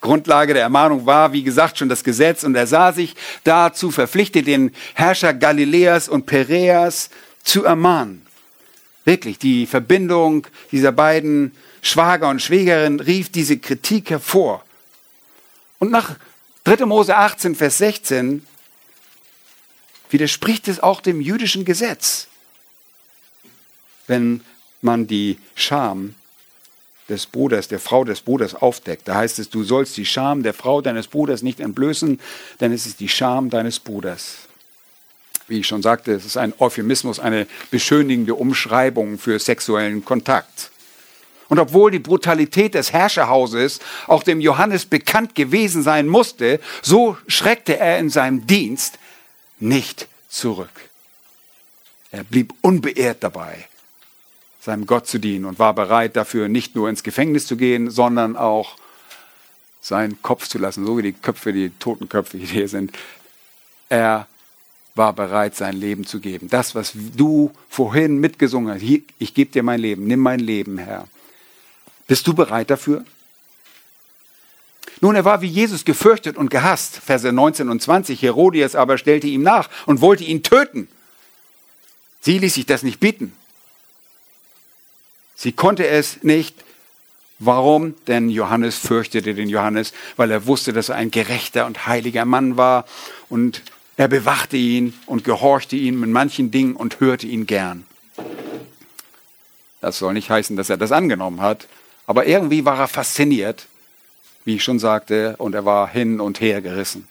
Grundlage 0.00 0.54
der 0.54 0.62
Ermahnung 0.62 1.06
war, 1.06 1.32
wie 1.32 1.42
gesagt, 1.42 1.78
schon 1.78 1.88
das 1.88 2.04
Gesetz 2.04 2.42
und 2.42 2.54
er 2.54 2.66
sah 2.66 2.92
sich 2.92 3.14
dazu 3.44 3.90
verpflichtet, 3.90 4.46
den 4.46 4.72
Herrscher 4.94 5.34
Galiläas 5.34 6.08
und 6.08 6.26
Pereas 6.26 7.10
zu 7.42 7.64
ermahnen. 7.64 8.22
Wirklich, 9.04 9.38
die 9.38 9.66
Verbindung 9.66 10.46
dieser 10.72 10.92
beiden 10.92 11.52
Schwager 11.82 12.28
und 12.28 12.40
Schwägerin 12.40 13.00
rief 13.00 13.30
diese 13.30 13.58
Kritik 13.58 14.10
hervor. 14.10 14.64
Und 15.78 15.90
nach 15.90 16.16
3. 16.64 16.84
Mose 16.86 17.16
18, 17.16 17.54
Vers 17.54 17.78
16 17.78 18.44
widerspricht 20.10 20.68
es 20.68 20.80
auch 20.80 21.00
dem 21.00 21.20
jüdischen 21.20 21.64
Gesetz, 21.64 22.28
wenn 24.06 24.42
man 24.82 25.06
die 25.06 25.38
Scham 25.54 26.14
des 27.10 27.26
Bruders, 27.26 27.68
der 27.68 27.80
Frau 27.80 28.04
des 28.04 28.22
Bruders 28.22 28.54
aufdeckt. 28.54 29.06
Da 29.06 29.16
heißt 29.16 29.38
es, 29.38 29.50
du 29.50 29.64
sollst 29.64 29.96
die 29.96 30.06
Scham 30.06 30.42
der 30.42 30.54
Frau 30.54 30.80
deines 30.80 31.08
Bruders 31.08 31.42
nicht 31.42 31.60
entblößen, 31.60 32.18
denn 32.60 32.72
es 32.72 32.86
ist 32.86 33.00
die 33.00 33.08
Scham 33.08 33.50
deines 33.50 33.78
Bruders 33.78 34.48
wie 35.50 35.58
ich 35.58 35.66
schon 35.66 35.82
sagte, 35.82 36.12
es 36.12 36.24
ist 36.24 36.36
ein 36.36 36.54
Euphemismus, 36.60 37.18
eine 37.18 37.46
beschönigende 37.70 38.34
Umschreibung 38.34 39.18
für 39.18 39.38
sexuellen 39.38 40.04
Kontakt. 40.04 40.70
Und 41.48 41.58
obwohl 41.58 41.90
die 41.90 41.98
Brutalität 41.98 42.74
des 42.74 42.92
Herrscherhauses 42.92 43.80
auch 44.06 44.22
dem 44.22 44.40
Johannes 44.40 44.86
bekannt 44.86 45.34
gewesen 45.34 45.82
sein 45.82 46.06
musste, 46.06 46.60
so 46.80 47.18
schreckte 47.26 47.76
er 47.76 47.98
in 47.98 48.08
seinem 48.08 48.46
Dienst 48.46 49.00
nicht 49.58 50.06
zurück. 50.28 50.70
Er 52.12 52.22
blieb 52.22 52.54
unbeehrt 52.60 53.24
dabei. 53.24 53.66
Seinem 54.60 54.86
Gott 54.86 55.06
zu 55.06 55.18
dienen 55.18 55.46
und 55.46 55.58
war 55.58 55.74
bereit 55.74 56.16
dafür 56.16 56.48
nicht 56.48 56.74
nur 56.74 56.88
ins 56.88 57.02
Gefängnis 57.02 57.46
zu 57.46 57.56
gehen, 57.56 57.90
sondern 57.90 58.36
auch 58.36 58.76
seinen 59.80 60.20
Kopf 60.22 60.46
zu 60.46 60.58
lassen, 60.58 60.84
so 60.84 60.98
wie 60.98 61.02
die 61.02 61.12
Köpfe, 61.12 61.52
die 61.52 61.70
toten 61.78 62.08
Köpfe 62.08 62.38
hier 62.38 62.68
sind. 62.68 62.92
Er 63.88 64.26
war 64.94 65.12
bereit, 65.14 65.56
sein 65.56 65.76
Leben 65.76 66.04
zu 66.04 66.20
geben. 66.20 66.48
Das, 66.48 66.74
was 66.74 66.92
du 67.16 67.50
vorhin 67.68 68.18
mitgesungen 68.18 68.74
hast, 68.74 68.82
ich 69.18 69.34
gebe 69.34 69.50
dir 69.50 69.62
mein 69.62 69.80
Leben, 69.80 70.06
nimm 70.06 70.20
mein 70.20 70.40
Leben, 70.40 70.78
Herr. 70.78 71.08
Bist 72.06 72.26
du 72.26 72.34
bereit 72.34 72.70
dafür? 72.70 73.04
Nun, 75.00 75.14
er 75.14 75.24
war 75.24 75.40
wie 75.40 75.46
Jesus 75.46 75.86
gefürchtet 75.86 76.36
und 76.36 76.50
gehasst. 76.50 76.96
Verse 76.96 77.32
19 77.32 77.70
und 77.70 77.80
20. 77.80 78.20
Herodias 78.20 78.74
aber 78.74 78.98
stellte 78.98 79.28
ihm 79.28 79.42
nach 79.42 79.70
und 79.86 80.02
wollte 80.02 80.24
ihn 80.24 80.42
töten. 80.42 80.88
Sie 82.20 82.38
ließ 82.38 82.52
sich 82.52 82.66
das 82.66 82.82
nicht 82.82 83.00
bieten. 83.00 83.32
Sie 85.40 85.52
konnte 85.52 85.88
es 85.88 86.22
nicht. 86.22 86.54
Warum? 87.38 87.94
Denn 88.06 88.28
Johannes 88.28 88.76
fürchtete 88.76 89.32
den 89.32 89.48
Johannes, 89.48 89.94
weil 90.16 90.30
er 90.30 90.46
wusste, 90.46 90.74
dass 90.74 90.90
er 90.90 90.96
ein 90.96 91.10
gerechter 91.10 91.64
und 91.64 91.86
heiliger 91.86 92.26
Mann 92.26 92.58
war. 92.58 92.84
Und 93.30 93.62
er 93.96 94.08
bewachte 94.08 94.58
ihn 94.58 94.92
und 95.06 95.24
gehorchte 95.24 95.76
ihm 95.76 96.04
in 96.04 96.12
manchen 96.12 96.50
Dingen 96.50 96.76
und 96.76 97.00
hörte 97.00 97.26
ihn 97.26 97.46
gern. 97.46 97.86
Das 99.80 99.98
soll 99.98 100.12
nicht 100.12 100.28
heißen, 100.28 100.58
dass 100.58 100.68
er 100.68 100.76
das 100.76 100.92
angenommen 100.92 101.40
hat, 101.40 101.68
aber 102.06 102.26
irgendwie 102.26 102.66
war 102.66 102.78
er 102.78 102.88
fasziniert, 102.88 103.66
wie 104.44 104.56
ich 104.56 104.62
schon 104.62 104.78
sagte, 104.78 105.36
und 105.38 105.54
er 105.54 105.64
war 105.64 105.88
hin 105.88 106.20
und 106.20 106.42
her 106.42 106.60
gerissen. 106.60 107.08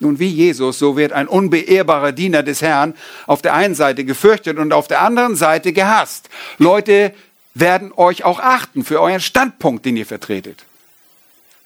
Nun, 0.00 0.18
wie 0.18 0.28
Jesus, 0.28 0.78
so 0.78 0.96
wird 0.96 1.12
ein 1.12 1.28
unbeehrbarer 1.28 2.12
Diener 2.12 2.42
des 2.42 2.62
Herrn 2.62 2.94
auf 3.26 3.42
der 3.42 3.54
einen 3.54 3.74
Seite 3.74 4.04
gefürchtet 4.04 4.58
und 4.58 4.72
auf 4.72 4.88
der 4.88 5.02
anderen 5.02 5.36
Seite 5.36 5.72
gehasst. 5.72 6.28
Leute 6.58 7.14
werden 7.54 7.92
euch 7.96 8.24
auch 8.24 8.40
achten 8.40 8.84
für 8.84 9.00
euren 9.00 9.20
Standpunkt, 9.20 9.86
den 9.86 9.96
ihr 9.96 10.06
vertretet. 10.06 10.64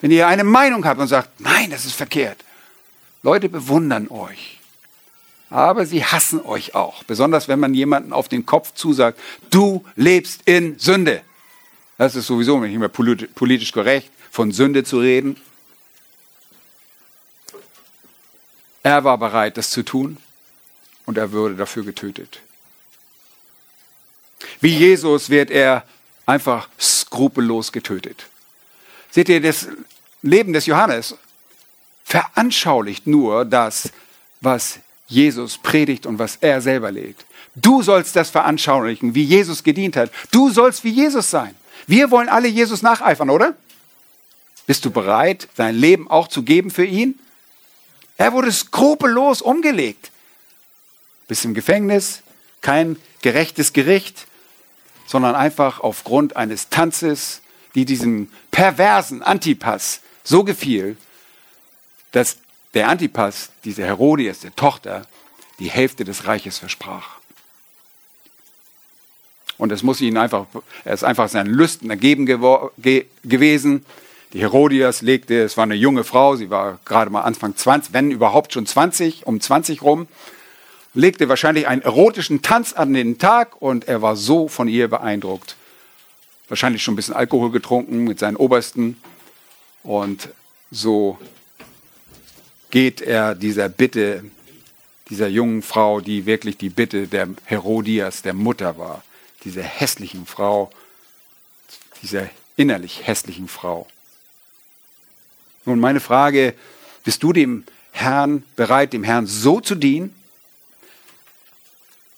Wenn 0.01 0.11
ihr 0.11 0.29
eine 0.29 0.45
Meinung 0.45 0.85
habt 0.85 1.01
und 1.01 1.09
sagt, 1.09 1.41
nein, 1.41 1.71
das 1.71 1.85
ist 1.85 1.95
verkehrt. 1.95 2.45
Leute 3.23 3.49
bewundern 3.49 4.09
euch. 4.09 4.61
Aber 5.51 5.87
sie 5.87 6.05
hassen 6.05 6.43
euch 6.43 6.75
auch. 6.75 7.03
Besonders 7.05 7.49
wenn 7.49 7.59
man 7.59 7.73
jemanden 7.73 8.13
auf 8.13 8.29
den 8.29 8.45
Kopf 8.45 8.75
zusagt, 8.75 9.19
du 9.51 9.85
lebst 9.97 10.43
in 10.45 10.79
Sünde. 10.79 11.23
Das 11.97 12.15
ist 12.15 12.27
sowieso 12.27 12.61
nicht 12.61 12.79
mehr 12.79 12.89
politisch 12.89 13.73
korrekt, 13.73 14.11
von 14.31 14.53
Sünde 14.53 14.85
zu 14.85 15.01
reden. 15.01 15.37
Er 18.89 19.05
war 19.05 19.19
bereit, 19.19 19.59
das 19.59 19.69
zu 19.69 19.83
tun 19.83 20.17
und 21.05 21.19
er 21.19 21.31
würde 21.31 21.57
dafür 21.57 21.85
getötet. 21.85 22.41
Wie 24.63 24.75
Jesus 24.75 25.29
wird 25.29 25.51
er 25.51 25.85
einfach 26.25 26.71
skrupellos 26.81 27.71
getötet. 27.71 28.25
Seht 29.11 29.29
ihr, 29.29 29.43
das 29.43 29.69
Leben 30.23 30.55
des 30.55 30.65
Johannes 30.65 31.17
veranschaulicht 32.03 33.07
nur 33.07 33.45
das, 33.45 33.93
was 34.41 34.79
Jesus 35.07 35.59
predigt 35.59 36.07
und 36.07 36.19
was 36.19 36.37
er 36.37 36.63
selber 36.63 36.91
lebt. 36.91 37.27
Du 37.57 37.83
sollst 37.83 38.17
das 38.17 38.31
veranschaulichen, 38.31 39.15
wie 39.15 39.25
Jesus 39.25 39.63
gedient 39.63 39.99
hat. 39.99 40.11
Du 40.31 40.49
sollst 40.49 40.83
wie 40.83 40.93
Jesus 40.93 41.31
sein. 41.31 41.55
Wir 41.87 42.11
wollen 42.11 42.31
alle 42.31 42.49
Jesus 42.49 42.81
nacheifern, 42.81 43.29
oder? 43.29 43.55
Bist 44.67 44.83
du 44.87 44.91
bereit, 44.91 45.47
dein 45.57 45.75
Leben 45.75 46.11
auch 46.11 46.29
zu 46.29 46.43
geben 46.43 46.71
für 46.71 46.87
ihn? 46.87 47.19
Er 48.19 48.33
wurde 48.33 48.53
skrupellos 48.53 49.41
umgelegt. 49.41 50.11
Bis 51.29 51.45
im 51.45 51.55
Gefängnis, 51.55 52.23
kein 52.61 52.97
gerechtes 53.23 53.73
Gericht, 53.73 54.27
sondern 55.07 55.35
einfach 55.35 55.81
aufgrund 55.81 56.37
eines 56.37 56.69
Tanzes, 56.69 57.41
die 57.75 57.85
diesem 57.85 58.31
perversen 58.51 59.23
Antipas 59.23 60.01
so 60.25 60.45
gefiel, 60.45 60.97
dass 62.13 62.39
der 62.75 62.89
Antipas, 62.89 63.51
diese 63.65 63.85
Herodias, 63.85 64.41
der 64.41 64.55
Tochter, 64.55 65.07
die 65.59 65.71
Hälfte 65.71 66.05
des 66.05 66.27
Reiches 66.27 66.59
versprach. 66.59 67.19
Und 69.57 69.73
es 69.73 69.83
muss 69.83 70.01
ihn 70.01 70.17
einfach, 70.17 70.47
er 70.85 70.95
ist 70.95 71.05
einfach 71.05 71.29
seinen 71.29 71.53
Lüsten 71.53 71.91
ergeben 71.91 72.27
ge 72.27 73.07
gewesen. 73.25 73.85
Die 74.33 74.41
Herodias 74.41 75.01
legte, 75.01 75.43
es 75.43 75.57
war 75.57 75.65
eine 75.65 75.75
junge 75.75 76.05
Frau, 76.05 76.37
sie 76.37 76.51
war 76.51 76.79
gerade 76.85 77.11
mal 77.11 77.23
Anfang 77.23 77.57
20, 77.57 77.95
wenn 77.95 78.11
überhaupt 78.11 78.53
schon 78.53 78.67
20, 78.67 79.27
um 79.27 79.41
20 79.41 79.81
rum, 79.81 80.07
legte 80.93 81.29
wahrscheinlich 81.31 81.67
einen 81.67 81.81
erotischen 81.81 82.43
Tanz 82.43 82.75
an 82.75 82.93
den 82.93 83.19
Tag 83.19 83.61
und 83.63 83.89
er 83.89 84.03
war 84.03 84.17
so 84.17 84.49
von 84.49 84.69
ihr 84.69 84.89
beeindruckt. 84.89 85.57
Wahrscheinlich 86.49 86.83
schon 86.83 86.93
ein 86.93 86.97
bisschen 86.97 87.15
Alkohol 87.15 87.51
getrunken 87.51 88.05
mit 88.05 88.19
seinen 88.19 88.37
Obersten 88.37 89.01
und 89.83 90.29
so 90.71 91.19
geht 92.71 93.01
er 93.01 93.35
dieser 93.35 93.71
Bitte 93.71 94.25
dieser 95.09 95.29
jungen 95.29 95.63
Frau, 95.63 96.01
die 96.01 96.27
wirklich 96.27 96.59
die 96.59 96.69
Bitte 96.69 97.07
der 97.07 97.29
Herodias, 97.45 98.21
der 98.21 98.35
Mutter 98.35 98.77
war, 98.77 99.03
dieser 99.45 99.63
hässlichen 99.63 100.27
Frau, 100.27 100.71
dieser 102.03 102.29
innerlich 102.57 103.07
hässlichen 103.07 103.49
Frau. 103.49 103.87
Nun 105.69 105.81
meine 105.81 106.01
Frage, 106.01 106.55
bist 107.05 107.23
du 107.23 107.35
dem 107.35 107.63
Herrn 107.93 108.43
bereit, 108.57 108.95
dem 108.95 109.05
Herrn 109.05 109.27
so 109.27 109.61
zu 109.61 109.75
dienen? 109.75 110.15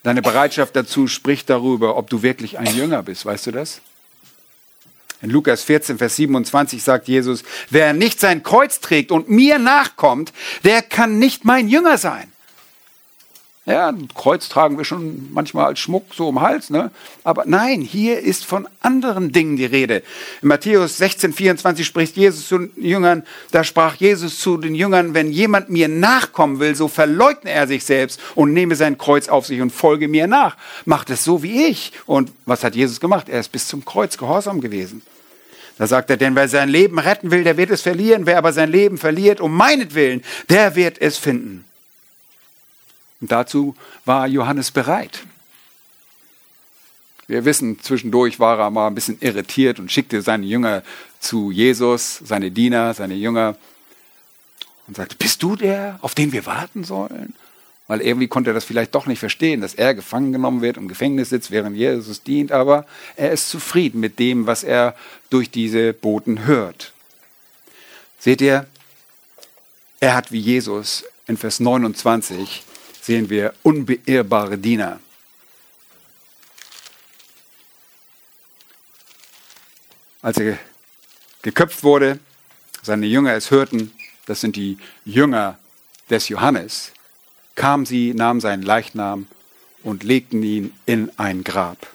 Deine 0.05 0.23
Bereitschaft 0.23 0.77
dazu 0.77 1.09
spricht 1.09 1.51
darüber, 1.51 1.97
ob 1.97 2.09
du 2.09 2.23
wirklich 2.23 2.61
ein 2.61 2.73
Jünger 2.77 3.03
bist, 3.03 3.27
weißt 3.27 3.49
du 3.49 3.51
das? 3.51 3.81
In 5.21 5.31
Lukas 5.31 5.65
14, 5.65 5.99
Vers 5.99 6.15
27 6.15 6.81
sagt 6.81 7.09
Jesus, 7.09 7.43
wer 7.71 7.93
nicht 7.93 8.21
sein 8.21 8.45
Kreuz 8.45 8.79
trägt 8.79 9.11
und 9.11 9.29
mir 9.29 9.59
nachkommt, 9.59 10.33
der 10.63 10.81
kann 10.81 11.19
nicht 11.19 11.45
mein 11.45 11.69
Jünger 11.69 11.99
sein. 11.99 12.30
Ja, 13.67 13.89
ein 13.89 14.09
Kreuz 14.15 14.49
tragen 14.49 14.79
wir 14.79 14.87
schon 14.87 15.31
manchmal 15.33 15.67
als 15.67 15.81
Schmuck 15.81 16.15
so 16.15 16.29
um 16.29 16.41
Hals, 16.41 16.71
ne? 16.71 16.91
Aber 17.25 17.45
nein, 17.47 17.83
hier 17.83 18.19
ist 18.19 18.47
von 18.47 18.67
anderen 18.81 19.33
Dingen 19.33 19.59
die 19.59 19.67
Rede. 19.67 20.03
In 20.41 20.49
Matthäus 20.49 20.97
16, 20.97 21.35
24 21.35 21.87
spricht 21.87 22.17
Jesus 22.17 22.49
zu 22.49 22.57
den 22.57 22.73
Jüngern, 22.83 23.23
da 23.51 23.63
sprach 23.63 23.97
Jesus 23.97 24.41
zu 24.41 24.57
den 24.57 24.75
Jüngern, 24.75 25.13
wenn 25.13 25.31
jemand 25.31 25.69
mir 25.69 25.89
nachkommen 25.89 26.59
will, 26.59 26.75
so 26.75 26.89
verleugne 26.89 27.51
er 27.51 27.67
sich 27.67 27.85
selbst 27.85 28.19
und 28.35 28.55
nehme 28.55 28.77
sein 28.77 28.97
Kreuz 28.97 29.29
auf 29.29 29.45
sich 29.45 29.61
und 29.61 29.71
folge 29.71 30.09
mir 30.09 30.27
nach. 30.27 30.57
Macht 30.87 31.11
es 31.11 31.23
so 31.23 31.43
wie 31.43 31.67
ich. 31.67 31.93
Und 32.07 32.33
was 32.47 32.65
hat 32.65 32.75
Jesus 32.75 32.99
gemacht? 32.99 33.29
Er 33.29 33.41
ist 33.41 33.53
bis 33.53 33.69
zum 33.69 33.85
Kreuz 33.85 34.17
gehorsam 34.17 34.63
gewesen. 34.63 35.03
Da 35.77 35.87
sagt 35.87 36.09
er, 36.09 36.17
denn 36.17 36.35
wer 36.35 36.49
sein 36.49 36.71
Leben 36.71 36.99
retten 36.99 37.31
will, 37.31 37.45
der 37.45 37.59
wird 37.59 37.71
es 37.71 37.83
verlieren. 37.83 38.25
Wer 38.25 38.39
aber 38.39 38.55
sein 38.55 38.71
Leben 38.71 38.97
verliert 38.97 39.41
um 39.41 39.55
meinetwillen, 39.55 40.23
der 40.49 40.77
wird 40.77 41.01
es 41.01 41.19
finden. 41.19 41.67
Und 43.21 43.31
dazu 43.31 43.75
war 44.05 44.27
Johannes 44.27 44.71
bereit. 44.71 45.25
Wir 47.27 47.45
wissen, 47.45 47.79
zwischendurch 47.81 48.41
war 48.41 48.59
er 48.59 48.71
mal 48.71 48.89
ein 48.89 48.95
bisschen 48.95 49.19
irritiert 49.21 49.79
und 49.79 49.93
schickte 49.93 50.21
seine 50.21 50.47
Jünger 50.47 50.83
zu 51.21 51.51
Jesus, 51.51 52.21
seine 52.25 52.51
Diener, 52.51 52.93
seine 52.93 53.15
Jünger 53.15 53.57
und 54.89 54.97
sagte, 54.97 55.15
bist 55.17 55.43
du 55.43 55.55
der, 55.55 55.99
auf 56.03 56.17
den 56.17 56.33
wir 56.33 56.47
warten 56.47 56.83
sollen? 56.83 57.35
Weil 57.87 58.01
irgendwie 58.01 58.27
konnte 58.27 58.51
er 58.51 58.55
das 58.55 58.65
vielleicht 58.65 58.95
doch 58.95 59.07
nicht 59.07 59.21
verstehen, 59.21 59.61
dass 59.61 59.75
er 59.75 59.95
gefangen 59.95 60.33
genommen 60.33 60.63
wird, 60.63 60.77
im 60.77 60.89
Gefängnis 60.89 61.29
sitzt, 61.29 61.53
während 61.53 61.77
Jesus 61.77 62.25
dient, 62.25 62.51
aber 62.51 62.87
er 63.17 63.31
ist 63.31 63.49
zufrieden 63.49 64.01
mit 64.01 64.19
dem, 64.19 64.47
was 64.47 64.65
er 64.65 64.97
durch 65.29 65.51
diese 65.51 65.93
Boten 65.93 66.47
hört. 66.47 66.93
Seht 68.19 68.41
ihr, 68.41 68.67
er 70.01 70.15
hat 70.15 70.33
wie 70.33 70.41
Jesus 70.41 71.05
in 71.29 71.37
Vers 71.37 71.61
29 71.61 72.65
sehen 73.11 73.29
wir 73.29 73.55
unbeirrbare 73.65 74.57
Diener. 74.57 75.01
Als 80.23 80.39
er 80.39 80.61
geköpft 81.43 81.83
wurde, 81.83 82.21
seine 82.85 83.07
Jünger 83.07 83.35
es 83.35 83.51
hörten, 83.51 83.91
das 84.27 84.41
sind 84.41 84.55
die 84.55 84.79
Jünger 85.05 85.59
des 86.09 86.29
Johannes, 86.29 86.93
kamen 87.57 87.85
sie, 87.85 88.15
nahmen 88.15 88.41
seinen 88.41 88.63
Leichnam 88.63 89.27
und 89.83 90.05
legten 90.05 90.45
ihn 90.45 90.73
in 90.87 91.11
ein 91.19 91.43
Grab. 91.43 91.89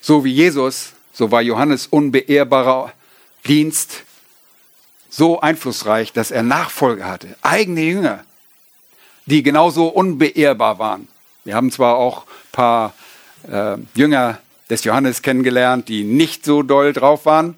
So 0.00 0.22
wie 0.22 0.32
Jesus, 0.32 0.92
so 1.12 1.32
war 1.32 1.42
Johannes 1.42 1.88
unbeehrbarer 1.88 2.92
Dienst 3.48 4.04
so 5.10 5.40
einflussreich, 5.40 6.12
dass 6.12 6.30
er 6.30 6.44
Nachfolger 6.44 7.06
hatte, 7.06 7.36
eigene 7.42 7.80
Jünger, 7.80 8.24
die 9.26 9.42
genauso 9.42 9.88
unbeehrbar 9.88 10.78
waren. 10.78 11.08
Wir 11.44 11.54
haben 11.54 11.70
zwar 11.70 11.96
auch 11.96 12.22
ein 12.22 12.52
paar 12.52 12.94
äh, 13.50 13.76
Jünger 13.94 14.38
des 14.70 14.84
Johannes 14.84 15.22
kennengelernt, 15.22 15.88
die 15.88 16.04
nicht 16.04 16.44
so 16.44 16.62
doll 16.62 16.92
drauf 16.92 17.26
waren, 17.26 17.56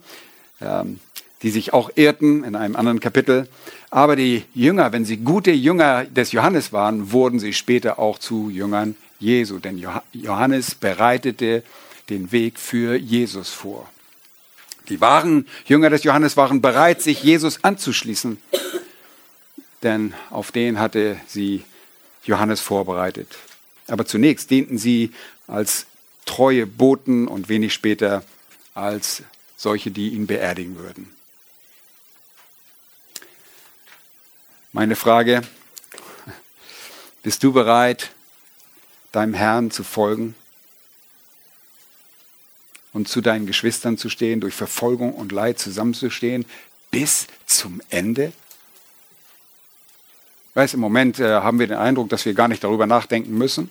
ähm, 0.61 1.01
die 1.43 1.51
sich 1.51 1.73
auch 1.73 1.91
irrten 1.95 2.45
in 2.45 2.57
einem 2.57 2.77
anderen 2.77 3.01
Kapitel. 3.01 3.49
Aber 3.91 4.17
die 4.17 4.45
Jünger, 4.55 4.93
wenn 4.93 5.05
sie 5.05 5.19
gute 5.19 5.53
Jünger 5.53 6.05
des 6.05 6.33
Johannes 6.33 6.73
waren, 6.73 7.12
wurden 7.12 7.39
sie 7.39 7.53
später 7.53 7.99
auch 7.99 8.19
zu 8.19 8.51
Jüngern 8.51 8.97
Jesu. 9.21 9.59
Denn 9.59 9.83
Johannes 10.12 10.75
bereitete 10.75 11.62
den 12.11 12.33
Weg 12.33 12.59
für 12.59 12.97
Jesus 12.97 13.51
vor. 13.51 13.89
Die 14.89 15.01
wahren 15.01 15.47
Jünger 15.67 15.91
des 15.91 16.05
Johannes 16.05 16.37
waren 16.37 16.61
bereit, 16.61 17.01
sich 17.01 17.23
Jesus 17.23 17.62
anzuschließen, 17.62 18.39
denn 19.85 20.14
auf 20.30 20.51
den 20.51 20.78
hatte 20.80 21.20
sie 21.26 21.64
Johannes 22.24 22.61
vorbereitet. 22.61 23.37
Aber 23.87 24.07
zunächst 24.07 24.51
dienten 24.51 24.78
sie 24.78 25.12
als 25.47 25.87
treue 26.24 26.66
Boten 26.66 27.28
und 27.28 27.49
wenig 27.49 27.74
später 27.74 28.24
als 28.74 29.22
solche, 29.57 29.91
die 29.91 30.09
ihn 30.09 30.26
beerdigen 30.26 30.78
würden. 30.78 31.14
Meine 34.72 34.97
Frage, 34.97 35.43
bist 37.22 37.43
du 37.45 37.53
bereit, 37.53 38.11
deinem 39.12 39.35
Herrn 39.35 39.70
zu 39.70 39.85
folgen? 39.85 40.35
und 42.95 43.09
zu 43.09 43.20
deinen 43.20 43.45
Geschwistern 43.45 43.99
zu 43.99 44.09
stehen, 44.09 44.41
durch 44.41 44.55
Verfolgung 44.55 45.12
und 45.12 45.32
Leid 45.32 45.59
zusammenzustehen, 45.59 46.47
bis 46.91 47.26
zum 47.45 47.82
Ende? 47.91 48.32
Weiß, 50.55 50.75
im 50.75 50.81
Moment 50.81 51.19
äh, 51.19 51.41
haben 51.41 51.59
wir 51.59 51.67
den 51.67 51.77
Eindruck, 51.77 52.09
dass 52.09 52.25
wir 52.25 52.35
gar 52.35 52.47
nicht 52.47 52.63
darüber 52.63 52.87
nachdenken 52.87 53.37
müssen. 53.37 53.71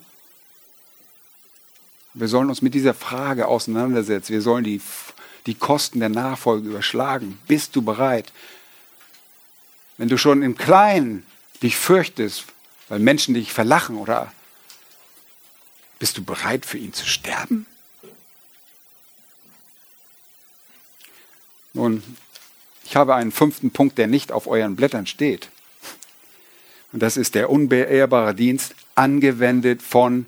Wir 2.14 2.28
sollen 2.28 2.50
uns 2.50 2.62
mit 2.62 2.74
dieser 2.74 2.94
Frage 2.94 3.48
auseinandersetzen. 3.48 4.34
Wir 4.34 4.42
sollen 4.42 4.66
die, 4.66 4.82
die 5.46 5.56
Kosten 5.56 6.02
der 6.02 6.10
Nachfolge 6.10 6.70
überschlagen. 6.70 7.40
Bist 7.48 7.76
du 7.76 7.82
bereit? 7.82 8.34
Wenn 9.98 10.10
du 10.10 10.18
schon 10.18 10.44
im 10.44 10.58
Kleinen 10.58 11.26
dich 11.64 11.78
fürchtest, 11.78 12.46
weil 12.90 13.00
Menschen 13.00 13.34
dich 13.34 13.54
verlachen 13.54 13.96
oder 13.96 14.32
bist 16.00 16.18
du 16.18 16.24
bereit 16.24 16.66
für 16.66 16.78
ihn 16.78 16.94
zu 16.94 17.06
sterben? 17.06 17.66
Nun, 21.72 22.04
ich 22.84 22.98
habe 22.98 23.16
einen 23.16 23.32
fünften 23.32 23.72
Punkt, 23.72 23.98
der 23.98 24.08
nicht 24.08 24.34
auf 24.34 24.48
euren 24.48 24.76
Blättern 24.76 25.08
steht. 25.08 25.50
Und 26.94 27.02
das 27.02 27.18
ist 27.18 27.36
der 27.36 27.50
unbeehrbare 27.50 28.36
Dienst, 28.36 28.76
angewendet 28.96 29.82
von 29.82 30.28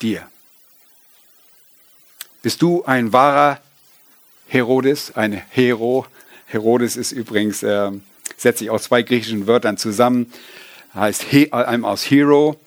dir. 0.00 0.26
Bist 2.42 2.62
du 2.62 2.84
ein 2.84 3.12
wahrer 3.12 3.60
Herodes, 4.46 5.16
ein 5.16 5.32
Hero? 5.50 6.06
Herodes 6.46 6.96
ist 6.96 7.10
übrigens, 7.10 7.64
äh, 7.64 7.90
setzt 8.36 8.60
sich 8.60 8.70
aus 8.70 8.84
zwei 8.84 9.02
griechischen 9.02 9.48
Wörtern 9.48 9.78
zusammen, 9.78 10.32
heißt 10.94 11.24
he, 11.24 11.50
einem 11.50 11.84
aus 11.84 12.08
Hero, 12.08 12.60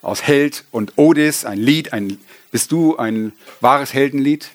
aus 0.00 0.22
Held 0.22 0.64
und 0.70 0.92
Odys, 0.96 1.44
ein 1.44 1.58
Lied. 1.58 1.92
Ein, 1.92 2.18
bist 2.52 2.70
du 2.70 2.96
ein 2.96 3.32
wahres 3.60 3.92
Heldenlied? 3.92 4.50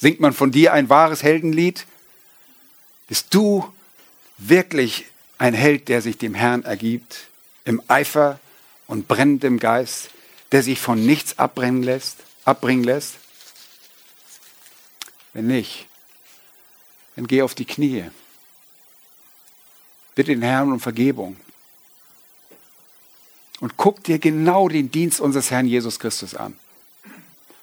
Singt 0.00 0.18
man 0.18 0.32
von 0.32 0.50
dir 0.50 0.72
ein 0.72 0.88
wahres 0.88 1.22
Heldenlied? 1.22 1.86
Bist 3.06 3.32
du 3.32 3.72
wirklich 4.38 5.06
ein 5.42 5.54
Held, 5.54 5.88
der 5.88 6.02
sich 6.02 6.18
dem 6.18 6.34
Herrn 6.34 6.62
ergibt, 6.62 7.26
im 7.64 7.82
Eifer 7.88 8.38
und 8.86 9.08
brennendem 9.08 9.58
Geist, 9.58 10.10
der 10.52 10.62
sich 10.62 10.80
von 10.80 11.04
nichts 11.04 11.38
abbringen 11.38 11.82
lässt, 11.82 12.18
abbringen 12.44 12.84
lässt? 12.84 13.14
Wenn 15.32 15.46
nicht, 15.46 15.86
dann 17.16 17.26
geh 17.26 17.42
auf 17.42 17.54
die 17.54 17.64
Knie. 17.64 18.04
Bitte 20.14 20.32
den 20.32 20.42
Herrn 20.42 20.72
um 20.72 20.80
Vergebung. 20.80 21.36
Und 23.60 23.76
guck 23.76 24.02
dir 24.04 24.18
genau 24.18 24.68
den 24.68 24.90
Dienst 24.90 25.20
unseres 25.20 25.50
Herrn 25.50 25.66
Jesus 25.66 25.98
Christus 25.98 26.34
an. 26.34 26.56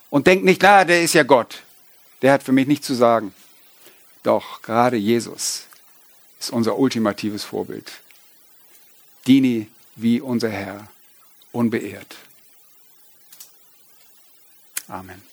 Und 0.09 0.27
denk 0.27 0.43
nicht, 0.43 0.61
na, 0.61 0.85
der 0.85 1.03
ist 1.03 1.13
ja 1.13 1.23
Gott 1.23 1.61
der 2.21 2.33
hat 2.33 2.43
für 2.43 2.51
mich 2.51 2.67
nichts 2.67 2.87
zu 2.87 2.93
sagen. 2.93 3.33
Doch 4.23 4.61
gerade 4.61 4.97
Jesus 4.97 5.65
ist 6.39 6.51
unser 6.51 6.77
ultimatives 6.77 7.43
Vorbild. 7.43 7.91
Diene 9.27 9.67
wie 9.95 10.21
unser 10.21 10.49
Herr, 10.49 10.87
unbeehrt. 11.51 12.15
Amen. 14.87 15.28